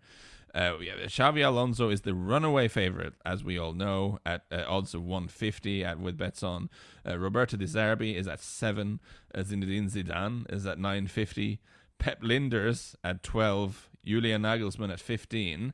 [0.54, 4.94] Uh, yeah, Xabi Alonso is the runaway favorite, as we all know, at uh, odds
[4.94, 6.68] of 150 at with Betsson.
[7.08, 9.00] Uh, Roberto De Zerbi is at seven.
[9.34, 11.60] Uh, Zinedine Zidane is at 950.
[11.98, 13.90] Pep Lijnders at 12.
[14.04, 15.72] Julian Nagelsmann at 15.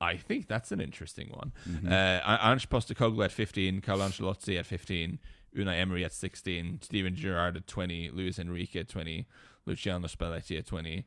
[0.00, 1.52] I think that's an interesting one.
[1.92, 5.18] Uh, Ange Postecoglou at 15, Carlo Ancelotti at 15,
[5.56, 9.26] Unai Emery at 16, Steven Gerrard at 20, Luis Enrique at 20,
[9.66, 11.04] Luciano Spalletti at 20,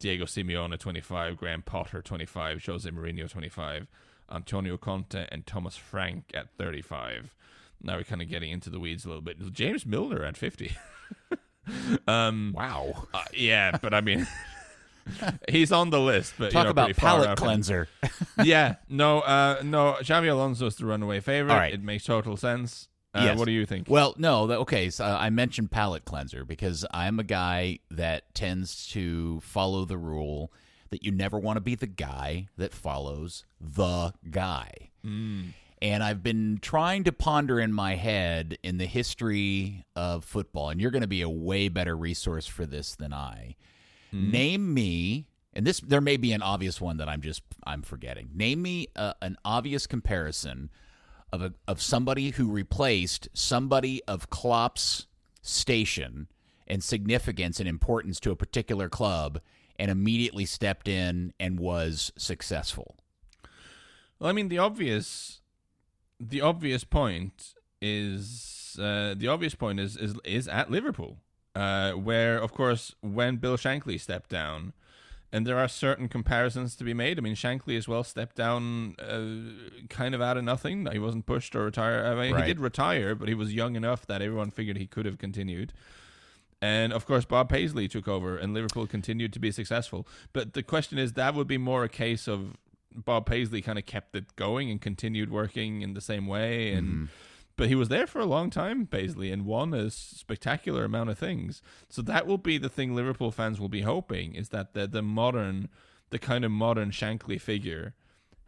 [0.00, 3.88] Diego Simeone 25, Graham Potter 25, Jose Mourinho 25,
[4.32, 7.34] Antonio Conte and Thomas Frank at 35.
[7.82, 9.38] Now we're kind of getting into the weeds a little bit.
[9.52, 10.76] James Milner at 50.
[12.08, 13.06] um, Wow.
[13.14, 14.26] uh, yeah, but I mean,
[15.48, 16.34] he's on the list.
[16.38, 17.88] But Talk you know, about palate cleanser.
[18.42, 19.96] yeah, no, uh, no.
[20.00, 21.54] Xabi Alonso is the runaway favorite.
[21.54, 21.74] Right.
[21.74, 22.88] It makes total sense.
[23.14, 23.38] Uh, Yes.
[23.38, 23.86] What do you think?
[23.88, 24.90] Well, no, that, okay.
[24.90, 30.52] So I mentioned palate cleanser because I'm a guy that tends to follow the rule
[30.90, 34.90] that you never want to be the guy that follows the guy.
[35.80, 40.80] And I've been trying to ponder in my head in the history of football, and
[40.80, 43.54] you're going to be a way better resource for this than I.
[44.12, 48.30] Name me, and this there may be an obvious one that I'm just I'm forgetting.
[48.34, 50.70] Name me uh, an obvious comparison
[51.32, 55.06] of a, of somebody who replaced somebody of Klopp's
[55.42, 56.28] station
[56.66, 59.40] and significance and importance to a particular club
[59.78, 62.96] and immediately stepped in and was successful.
[64.18, 65.40] Well, I mean, the obvious,
[66.18, 71.18] the obvious point is uh, the obvious point is is is at Liverpool,
[71.54, 74.72] uh, where of course when Bill Shankly stepped down,
[75.32, 77.18] and there are certain comparisons to be made.
[77.18, 80.86] I mean, Shankly as well stepped down, uh, kind of out of nothing.
[80.90, 82.06] He wasn't pushed or retired.
[82.06, 82.44] I mean, Right.
[82.44, 85.72] he did retire, but he was young enough that everyone figured he could have continued.
[86.60, 90.08] And of course, Bob Paisley took over, and Liverpool continued to be successful.
[90.32, 92.56] But the question is, that would be more a case of
[92.94, 96.72] Bob Paisley kind of kept it going and continued working in the same way.
[96.72, 97.10] And
[97.58, 101.18] but he was there for a long time, Paisley, and won a spectacular amount of
[101.18, 101.60] things.
[101.90, 105.02] So that will be the thing Liverpool fans will be hoping is that the the
[105.02, 105.68] modern,
[106.08, 107.92] the kind of modern Shankly figure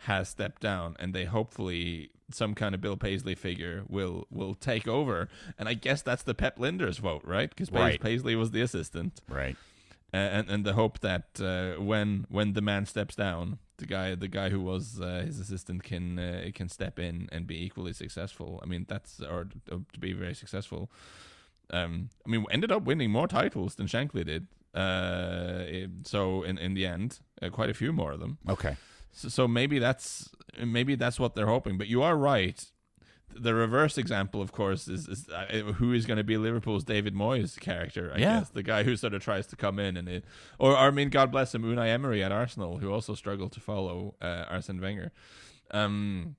[0.05, 4.87] has stepped down, and they hopefully some kind of Bill Paisley figure will will take
[4.89, 5.29] over.
[5.59, 7.51] And I guess that's the Pep Lijnders vote, right?
[7.51, 8.01] Because Right.
[8.01, 9.57] Paisley was the assistant, Right.
[10.15, 14.15] uh, and and the hope that uh, when when the man steps down, the guy
[14.15, 17.93] the guy who was uh, his assistant can uh, can step in and be equally
[17.93, 18.61] successful.
[18.63, 20.83] I mean, that's or uh, to be very successful.
[21.73, 24.47] Um, I mean, ended up winning more titles than Shankly did.
[24.75, 28.39] Uh, it- so in in the end, uh, quite a few more of them.
[28.49, 28.77] Okay.
[29.13, 30.31] So, so maybe that's
[30.65, 31.79] maybe that's what they're hoping.
[31.79, 32.65] But you are right.
[33.35, 37.15] The reverse example, of course, is, is uh, who is going to be Liverpool's David
[37.15, 38.13] Moyes character.
[38.15, 38.39] I Yeah.
[38.41, 40.25] guess the guy who sort of tries to come in and it,
[40.59, 44.15] or I mean, God bless him, Unai Emery at Arsenal, who also struggled to follow
[44.21, 45.13] uh, Arsene Wenger.
[45.71, 46.37] Um,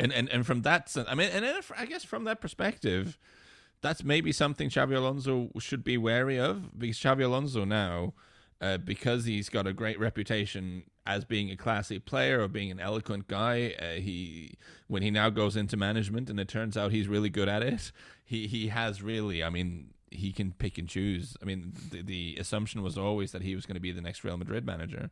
[0.00, 3.18] and and and from that sense, I mean, and then I guess from that perspective,
[3.80, 8.14] that's maybe something Xabi Alonso should be wary of because Xabi Alonso now,
[8.60, 12.78] uh, because he's got a great reputation as being a classy player or being an
[12.78, 14.56] eloquent guy, uh, he
[14.86, 17.90] when he now goes into management and it turns out he's really good at it,
[18.24, 19.94] he he has really, I mean.
[20.10, 21.36] He can pick and choose.
[21.42, 24.24] I mean, the, the assumption was always that he was going to be the next
[24.24, 25.10] Real Madrid manager.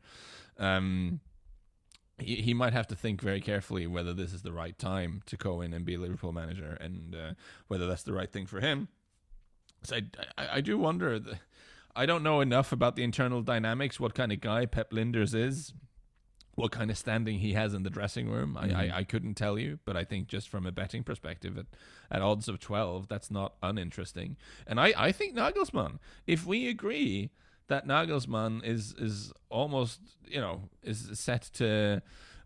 [0.56, 1.20] Um,
[2.18, 5.36] he, he might have to think very carefully whether this is the right time to
[5.36, 7.34] go in and be a Liverpool manager and uh,
[7.68, 8.88] whether that's the right thing for him.
[9.82, 10.02] So I,
[10.38, 11.18] I, I do wonder.
[11.18, 11.38] The,
[11.96, 15.72] I don't know enough about the internal dynamics, what kind of guy Pep Lijnders is,
[16.54, 18.56] what kind of standing he has in the dressing room.
[18.56, 21.66] I, I, I couldn't tell you, but I think just from a betting perspective, at,
[22.10, 24.36] at odds of 12, that's not uninteresting.
[24.66, 27.30] And I, I think Nagelsmann, if we agree
[27.68, 32.02] that Nagelsmann is is almost you know is set to.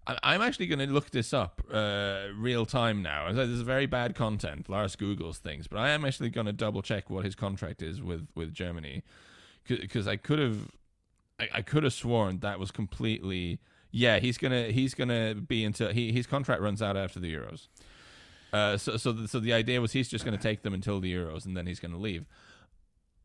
[0.06, 3.30] I- I'm actually going to look this up uh, real time now.
[3.32, 4.68] This is very bad content.
[4.68, 8.00] Lars Googles things, but I am actually going to double check what his contract is
[8.00, 9.02] with with Germany
[9.78, 10.70] because I could have
[11.38, 13.60] I, I could have sworn that was completely
[13.90, 17.68] yeah he's gonna he's gonna be until he his contract runs out after the Euros.
[18.52, 21.00] Uh, so so the, so the idea was he's just going to take them until
[21.00, 22.26] the Euros and then he's going to leave.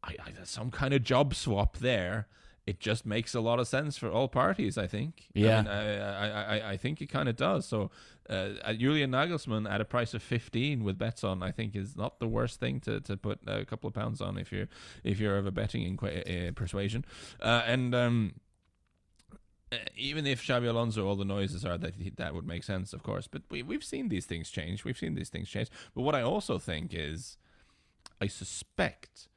[0.04, 2.28] I, I there's some kind of job swap there.
[2.68, 4.76] It just makes a lot of sense for all parties.
[4.78, 5.28] I think.
[5.36, 5.60] Yeah.
[5.60, 7.68] I mean, I, I, I, I think it kind of does.
[7.68, 7.92] So,
[8.28, 12.28] uh, Julian Nagelsmann at a price of fifteen with Betsson, I think is not the
[12.28, 14.68] worst thing to, to put a couple of pounds on if you're
[15.04, 17.06] if you're of a betting inqu- uh, persuasion.
[17.40, 18.34] Uh, and um,
[19.72, 22.94] uh, even if Xabi Alonso, all the noises are that he, that would make sense,
[22.94, 23.28] of course.
[23.28, 24.84] But we we've seen these things change.
[24.84, 25.70] We've seen these things change.
[25.94, 27.38] But what I also think is,
[28.20, 29.28] I suspect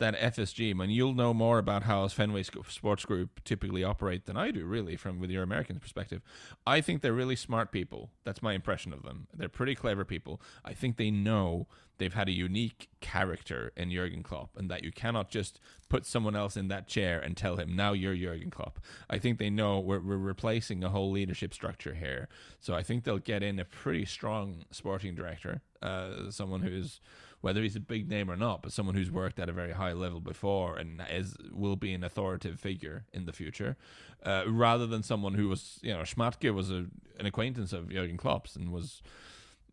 [0.00, 4.36] that FSG, I mean, you'll know more about how Fenway Sports Group typically operate than
[4.36, 6.22] I do, really, from with your American perspective.
[6.66, 8.10] I think they're really smart people.
[8.24, 9.28] That's my impression of them.
[9.32, 10.40] They're pretty clever people.
[10.64, 14.90] I think they know they've had a unique character in Jurgen Klopp, and that you
[14.90, 18.80] cannot just put someone else in that chair and tell him now you're Jurgen Klopp.
[19.08, 22.28] I think they know we're, we're replacing a whole leadership structure here,
[22.58, 27.00] so I think they'll get in a pretty strong sporting director, uh, someone who's
[27.40, 29.92] whether he's a big name or not, but someone who's worked at a very high
[29.92, 33.76] level before and is will be an authoritative figure in the future,
[34.24, 36.86] uh, rather than someone who was, you know, Schmadtke was a,
[37.18, 39.02] an acquaintance of Jurgen Klopp's and was,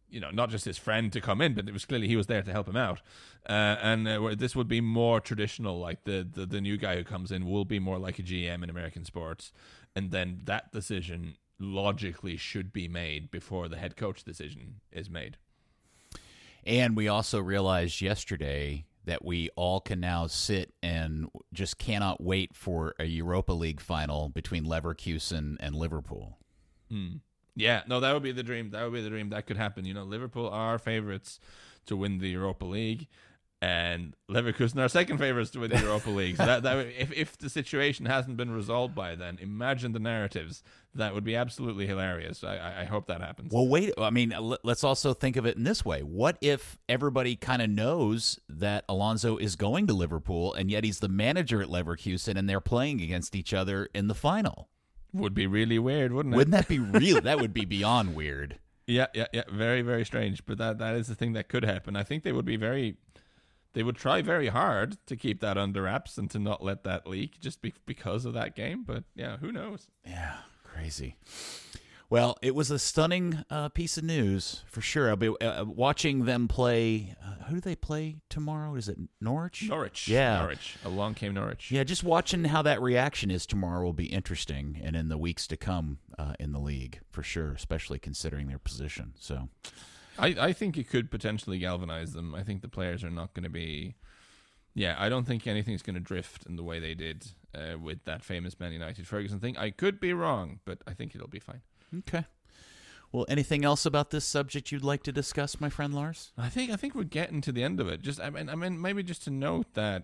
[0.09, 2.27] you know, not just his friend to come in, but it was clearly he was
[2.27, 3.01] there to help him out.
[3.49, 7.03] Uh, and uh, this would be more traditional, like the, the the new guy who
[7.03, 9.51] comes in will be more like a GM in American sports,
[9.95, 15.37] and then that decision logically should be made before the head coach decision is made.
[16.67, 22.53] And we also realized yesterday that we all can now sit and just cannot wait
[22.53, 26.37] for a Europa League final between Leverkusen and Liverpool.
[26.91, 27.21] Mm.
[27.55, 28.71] Yeah, no, that would be the dream.
[28.71, 29.29] That would be the dream.
[29.29, 29.85] That could happen.
[29.85, 31.39] You know, Liverpool are favorites
[31.85, 33.07] to win the Europa League,
[33.61, 36.37] and Leverkusen are second favorites to win the Europa League.
[36.37, 40.61] So that, that if if the situation hasn't been resolved by then, imagine the narratives.
[40.93, 42.43] That would be absolutely hilarious.
[42.43, 43.51] I, I hope that happens.
[43.53, 43.93] Well, wait.
[43.97, 44.33] I mean,
[44.63, 46.01] let's also think of it in this way.
[46.01, 50.99] What if everybody kind of knows that Alonso is going to Liverpool, and yet he's
[50.99, 54.69] the manager at Leverkusen, and they're playing against each other in the final?
[55.13, 56.37] Would be really weird, wouldn't it?
[56.37, 57.21] Wouldn't that be real?
[57.21, 58.59] that would be beyond weird.
[58.87, 59.43] Yeah, yeah, yeah.
[59.51, 60.45] Very, very strange.
[60.45, 61.95] But that that is the thing that could happen.
[61.95, 62.95] I think they would be very
[63.73, 67.07] they would try very hard to keep that under wraps and to not let that
[67.07, 68.83] leak just be- because of that game.
[68.83, 69.87] But yeah, who knows?
[70.05, 71.15] Yeah, crazy.
[72.09, 75.09] Well, it was a stunning uh, piece of news for sure.
[75.09, 77.13] I'll be uh, watching them play.
[77.21, 78.75] Uh, who do they play tomorrow?
[78.75, 79.67] Is it Norwich?
[79.67, 80.07] Norwich.
[80.07, 80.39] Yeah.
[80.39, 80.77] Norwich.
[80.85, 81.69] Along came Norwich.
[81.69, 85.47] Yeah, just watching how that reaction is tomorrow will be interesting, and in the weeks
[85.47, 89.13] to come uh, in the league for sure, especially considering their position.
[89.19, 89.49] So,
[90.19, 92.33] I, I think it could potentially galvanize them.
[92.35, 93.95] I think the players are not going to be.
[94.73, 98.05] Yeah, I don't think anything's going to drift in the way they did uh, with
[98.05, 99.57] that famous Man United Ferguson thing.
[99.57, 101.61] I could be wrong, but I think it'll be fine.
[101.99, 102.25] Okay.
[103.11, 106.31] Well, anything else about this subject you'd like to discuss, my friend Lars?
[106.37, 108.01] I think I think we're getting to the end of it.
[108.01, 110.03] Just I mean I mean maybe just to note that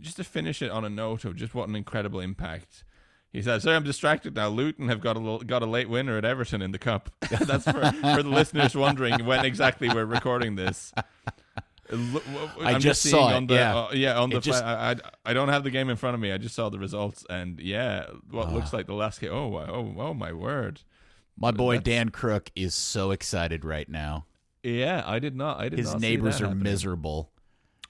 [0.00, 2.84] just to finish it on a note of just what an incredible impact.
[3.32, 4.48] He said, "Sorry, I'm distracted now.
[4.48, 7.10] Luton have got a got a late winner at Everton in the cup.
[7.30, 10.92] That's for for the listeners wondering when exactly we're recording this.
[11.90, 13.48] I just, saw it.
[13.48, 14.18] The, yeah, uh, yeah.
[14.18, 16.32] On the just, I, I, I don't have the game in front of me.
[16.32, 19.32] I just saw the results, and yeah, what uh, looks like the last game.
[19.32, 20.80] Oh, oh, oh, my word!
[21.36, 24.26] My boy That's, Dan Crook is so excited right now.
[24.62, 25.60] Yeah, I did not.
[25.60, 25.78] I did.
[25.78, 26.64] His neighbors are happening.
[26.64, 27.30] miserable.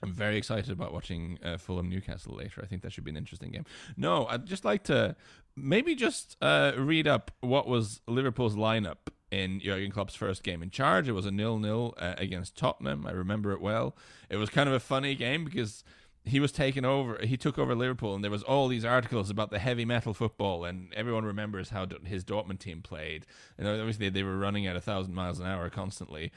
[0.02, 2.60] I'm very excited about watching uh, Fulham Newcastle later.
[2.62, 3.64] I think that should be an interesting game.
[3.96, 5.16] No, I'd just like to
[5.56, 8.96] maybe just uh, read up what was Liverpool's lineup
[9.30, 11.08] in Jurgen Klopp's first game in charge.
[11.08, 13.06] It was a nil-nil uh, against Tottenham.
[13.06, 13.96] I remember it well.
[14.28, 15.84] It was kind of a funny game because
[16.24, 17.18] he was taking over.
[17.24, 20.64] He took over Liverpool, and there was all these articles about the heavy metal football,
[20.64, 23.26] and everyone remembers how his Dortmund team played.
[23.58, 26.30] And obviously, they were running at a thousand miles an hour constantly,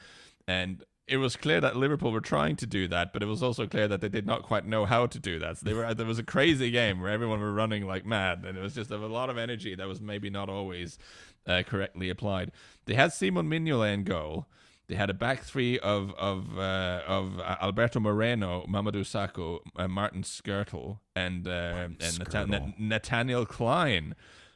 [0.48, 3.66] and it was clear that Liverpool were trying to do that, but it was also
[3.66, 5.58] clear that they did not quite know how to do that.
[5.58, 8.58] So they were there was a crazy game where everyone were running like mad, and
[8.58, 10.98] it was just a lot of energy that was maybe not always
[11.46, 12.50] uh, correctly applied.
[12.86, 14.46] They had Simon Mignolet in goal.
[14.88, 20.22] They had a back three of of uh, of Alberto Moreno, Mamadou Sakho, uh, Martin
[20.22, 24.14] Skrtel, and uh, and Nathaniel Clyne.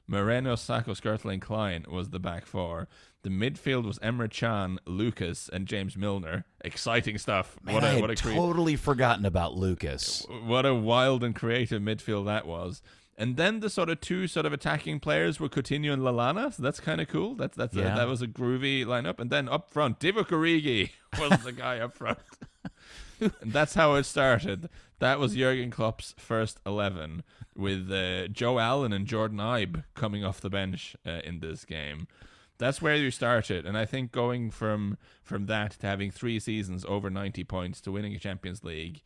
[0.09, 2.89] Moreno, Sakho, Skrtel, and Clyne was the back four.
[3.23, 6.47] The midfield was Emre Can, Lucas, and James Milner.
[6.63, 7.59] Exciting stuff.
[7.63, 10.27] Man, what a, I had what a cre- totally forgotten about Lucas.
[10.45, 12.83] What a wild and creative midfield that was.
[13.21, 16.63] And then the sort of two sort of attacking players were Coutinho and Lallana, so
[16.63, 17.35] that's kind of cool.
[17.35, 17.93] That's that's yeah.
[17.93, 19.21] a, that was a groovy lineup.
[19.21, 22.19] And then up front, Divock Origi was the guy up front.
[23.21, 24.71] and that's how it started.
[25.01, 27.23] That was Jurgen Klopp's first eleven,
[27.55, 32.09] with uh, Joe Allen and Jordan Ibe coming off the bench uh, in this game.
[32.61, 36.85] That's where you started, and I think going from from that to having three seasons
[36.87, 39.03] over ninety points to winning a Champions League,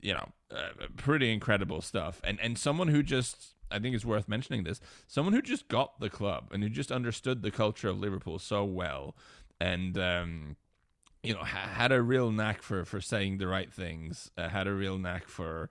[0.00, 2.20] you know, uh, pretty incredible stuff.
[2.24, 6.00] And and someone who just I think it's worth mentioning this, someone who just got
[6.00, 9.14] the club and who just understood the culture of Liverpool so well,
[9.60, 10.56] and um,
[11.22, 14.66] you know ha- had a real knack for for saying the right things, uh, had
[14.66, 15.68] a real knack for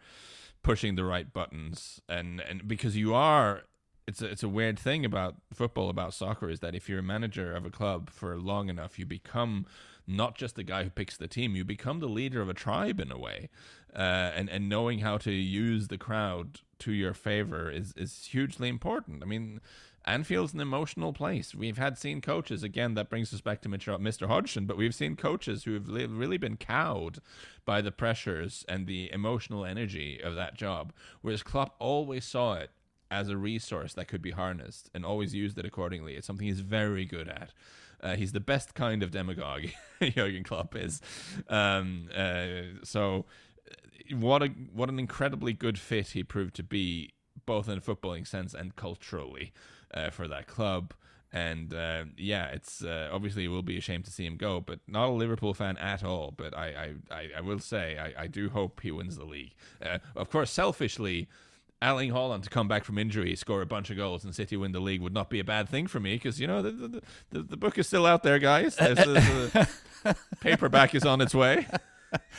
[0.62, 3.64] pushing the right buttons, and and because you are
[4.10, 7.04] it's a, it's a weird thing about football about soccer is that if you're a
[7.04, 9.66] manager of a club for long enough you become
[10.08, 13.00] not just the guy who picks the team you become the leader of a tribe
[13.00, 13.50] in a way
[13.96, 18.68] uh, and and knowing how to use the crowd to your favor is is hugely
[18.68, 19.62] important i mean
[20.06, 21.54] Anfield's an emotional place.
[21.54, 22.94] We've had seen coaches again.
[22.94, 24.28] That brings us back to Mr.
[24.28, 27.20] Hodgson, but we've seen coaches who have really been cowed
[27.66, 30.94] by the pressures and the emotional energy of that job.
[31.22, 32.72] Whereas Klopp always saw it
[33.12, 36.16] as a resource that could be harnessed and always used it accordingly.
[36.16, 37.52] It's something he's very good at.
[38.02, 39.68] Uh, he's the best kind of demagogue,
[40.02, 41.02] Jurgen Klopp is.
[41.50, 43.26] Um, uh, so,
[44.12, 47.12] what a what an incredibly good fit he proved to be,
[47.46, 49.52] both in a footballing sense and culturally,
[49.94, 50.94] uh, for that club.
[51.32, 54.60] And uh, yeah, it's uh, obviously it will be a shame to see him go,
[54.62, 56.34] but not a Liverpool fan at all.
[56.36, 59.54] But I, I, I, I will say I, I do hope he wins the league.
[59.84, 61.28] Uh, of course, selfishly,
[61.82, 64.74] Erling Haaland to come back from injury, score a bunch of goals, and City win
[64.74, 67.02] the league would not be a bad thing for me because you know the, the,
[67.32, 68.76] the, the book is still out there, guys.
[68.76, 69.56] There's, there's,
[70.06, 71.68] a, paperback is on its way.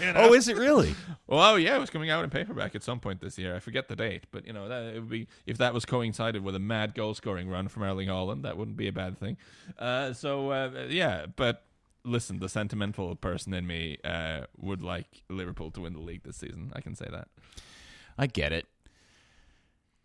[0.01, 0.30] You know?
[0.30, 0.97] Oh, is it really?
[1.28, 3.55] Well, oh yeah, it was coming out in paperback at some point this year.
[3.55, 6.43] I forget the date, but you know, that it would be if that was coincided
[6.43, 9.36] with a mad goal scoring run from Erling Haaland, that wouldn't be a bad thing.
[9.78, 11.62] Uh, so uh, yeah, but
[12.05, 16.38] listen, the sentimental person in me uh, would like Liverpool to win the league this
[16.38, 16.72] season.
[16.74, 17.28] I can say that.
[18.18, 18.66] I get it.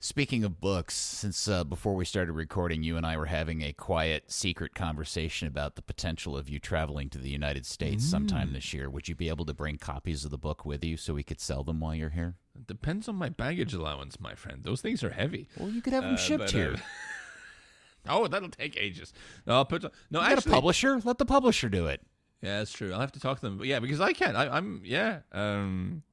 [0.05, 3.73] Speaking of books, since uh, before we started recording, you and I were having a
[3.73, 8.71] quiet, secret conversation about the potential of you traveling to the United States sometime this
[8.71, 8.87] year.
[8.87, 11.39] Would you be able to bring copies of the book with you so we could
[11.41, 12.35] sell them while you're here?
[12.53, 14.63] It depends on my baggage allowance, my friend.
[14.63, 15.47] Those things are heavy.
[15.57, 16.75] Well, you could have them Uh, shipped but, here.
[16.75, 19.11] uh, oh, that'll take ages.
[19.47, 19.91] No, I'll put.
[20.11, 21.01] No, I got a publisher?
[21.03, 22.01] Let the publisher do it.
[22.43, 22.93] Yeah, that's true.
[22.93, 23.57] I'll have to talk to them.
[23.57, 24.37] But yeah, because I can't.
[24.37, 25.21] I, I'm yeah.
[25.31, 26.03] Um,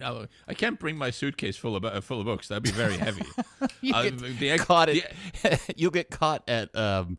[0.00, 2.48] no, I can't bring my suitcase full of uh, full of books.
[2.48, 3.22] That'd be very heavy.
[3.80, 5.04] You Uh, get the ex- caught the-
[5.44, 7.18] at, you'll get caught at um,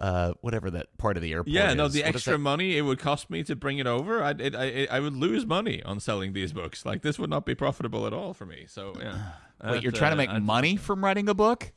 [0.00, 1.48] uh, whatever that part of the airport.
[1.48, 1.92] yeah, no, is.
[1.92, 4.86] the What extra money it would cost me to bring it over, I'd, it, I
[4.90, 6.84] I would lose money on selling these books.
[6.84, 8.64] Like this would not be profitable at all for me.
[8.68, 9.18] So yeah.
[9.60, 11.72] I'd you're trying to make I'd- money from writing a book?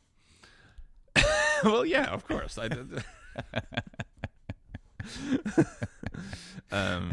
[1.64, 2.58] well, yeah, of course.
[2.58, 2.70] I.
[6.72, 7.12] um,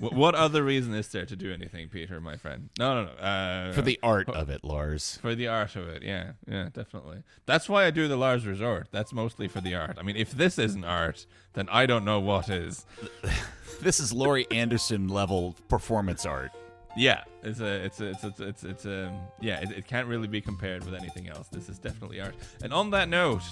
[0.00, 2.70] wh- what other reason is there to do anything, Peter, my friend?
[2.78, 3.10] No, no, no.
[3.20, 5.18] Uh, For the art of it, Lars.
[5.20, 7.22] for the art of it, yeah, yeah, definitely.
[7.46, 8.88] That's why I do the Lars Resort.
[8.92, 9.96] That's mostly for the art.
[9.98, 12.86] I mean, if this isn't art, then I don't know what is.
[13.80, 16.52] This is Laurie Anderson level performance art.
[16.96, 19.60] Yeah, it's a, it's a, it's a, it's it's a, yeah.
[19.60, 21.48] It, it can't really be compared with anything else.
[21.48, 22.36] This is definitely art.
[22.62, 23.42] And on that note,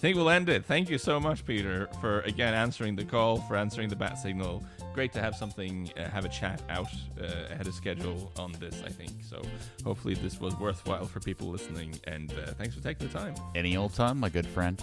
[0.00, 0.64] I think we'll end it.
[0.64, 4.64] Thank you so much, Peter, for again answering the call, for answering the bat signal.
[4.94, 6.88] Great to have something, uh, have a chat out
[7.20, 8.82] uh, ahead of schedule on this.
[8.82, 9.42] I think so.
[9.84, 11.94] Hopefully, this was worthwhile for people listening.
[12.04, 13.34] And uh, thanks for taking the time.
[13.54, 14.82] Any old time, my good friend.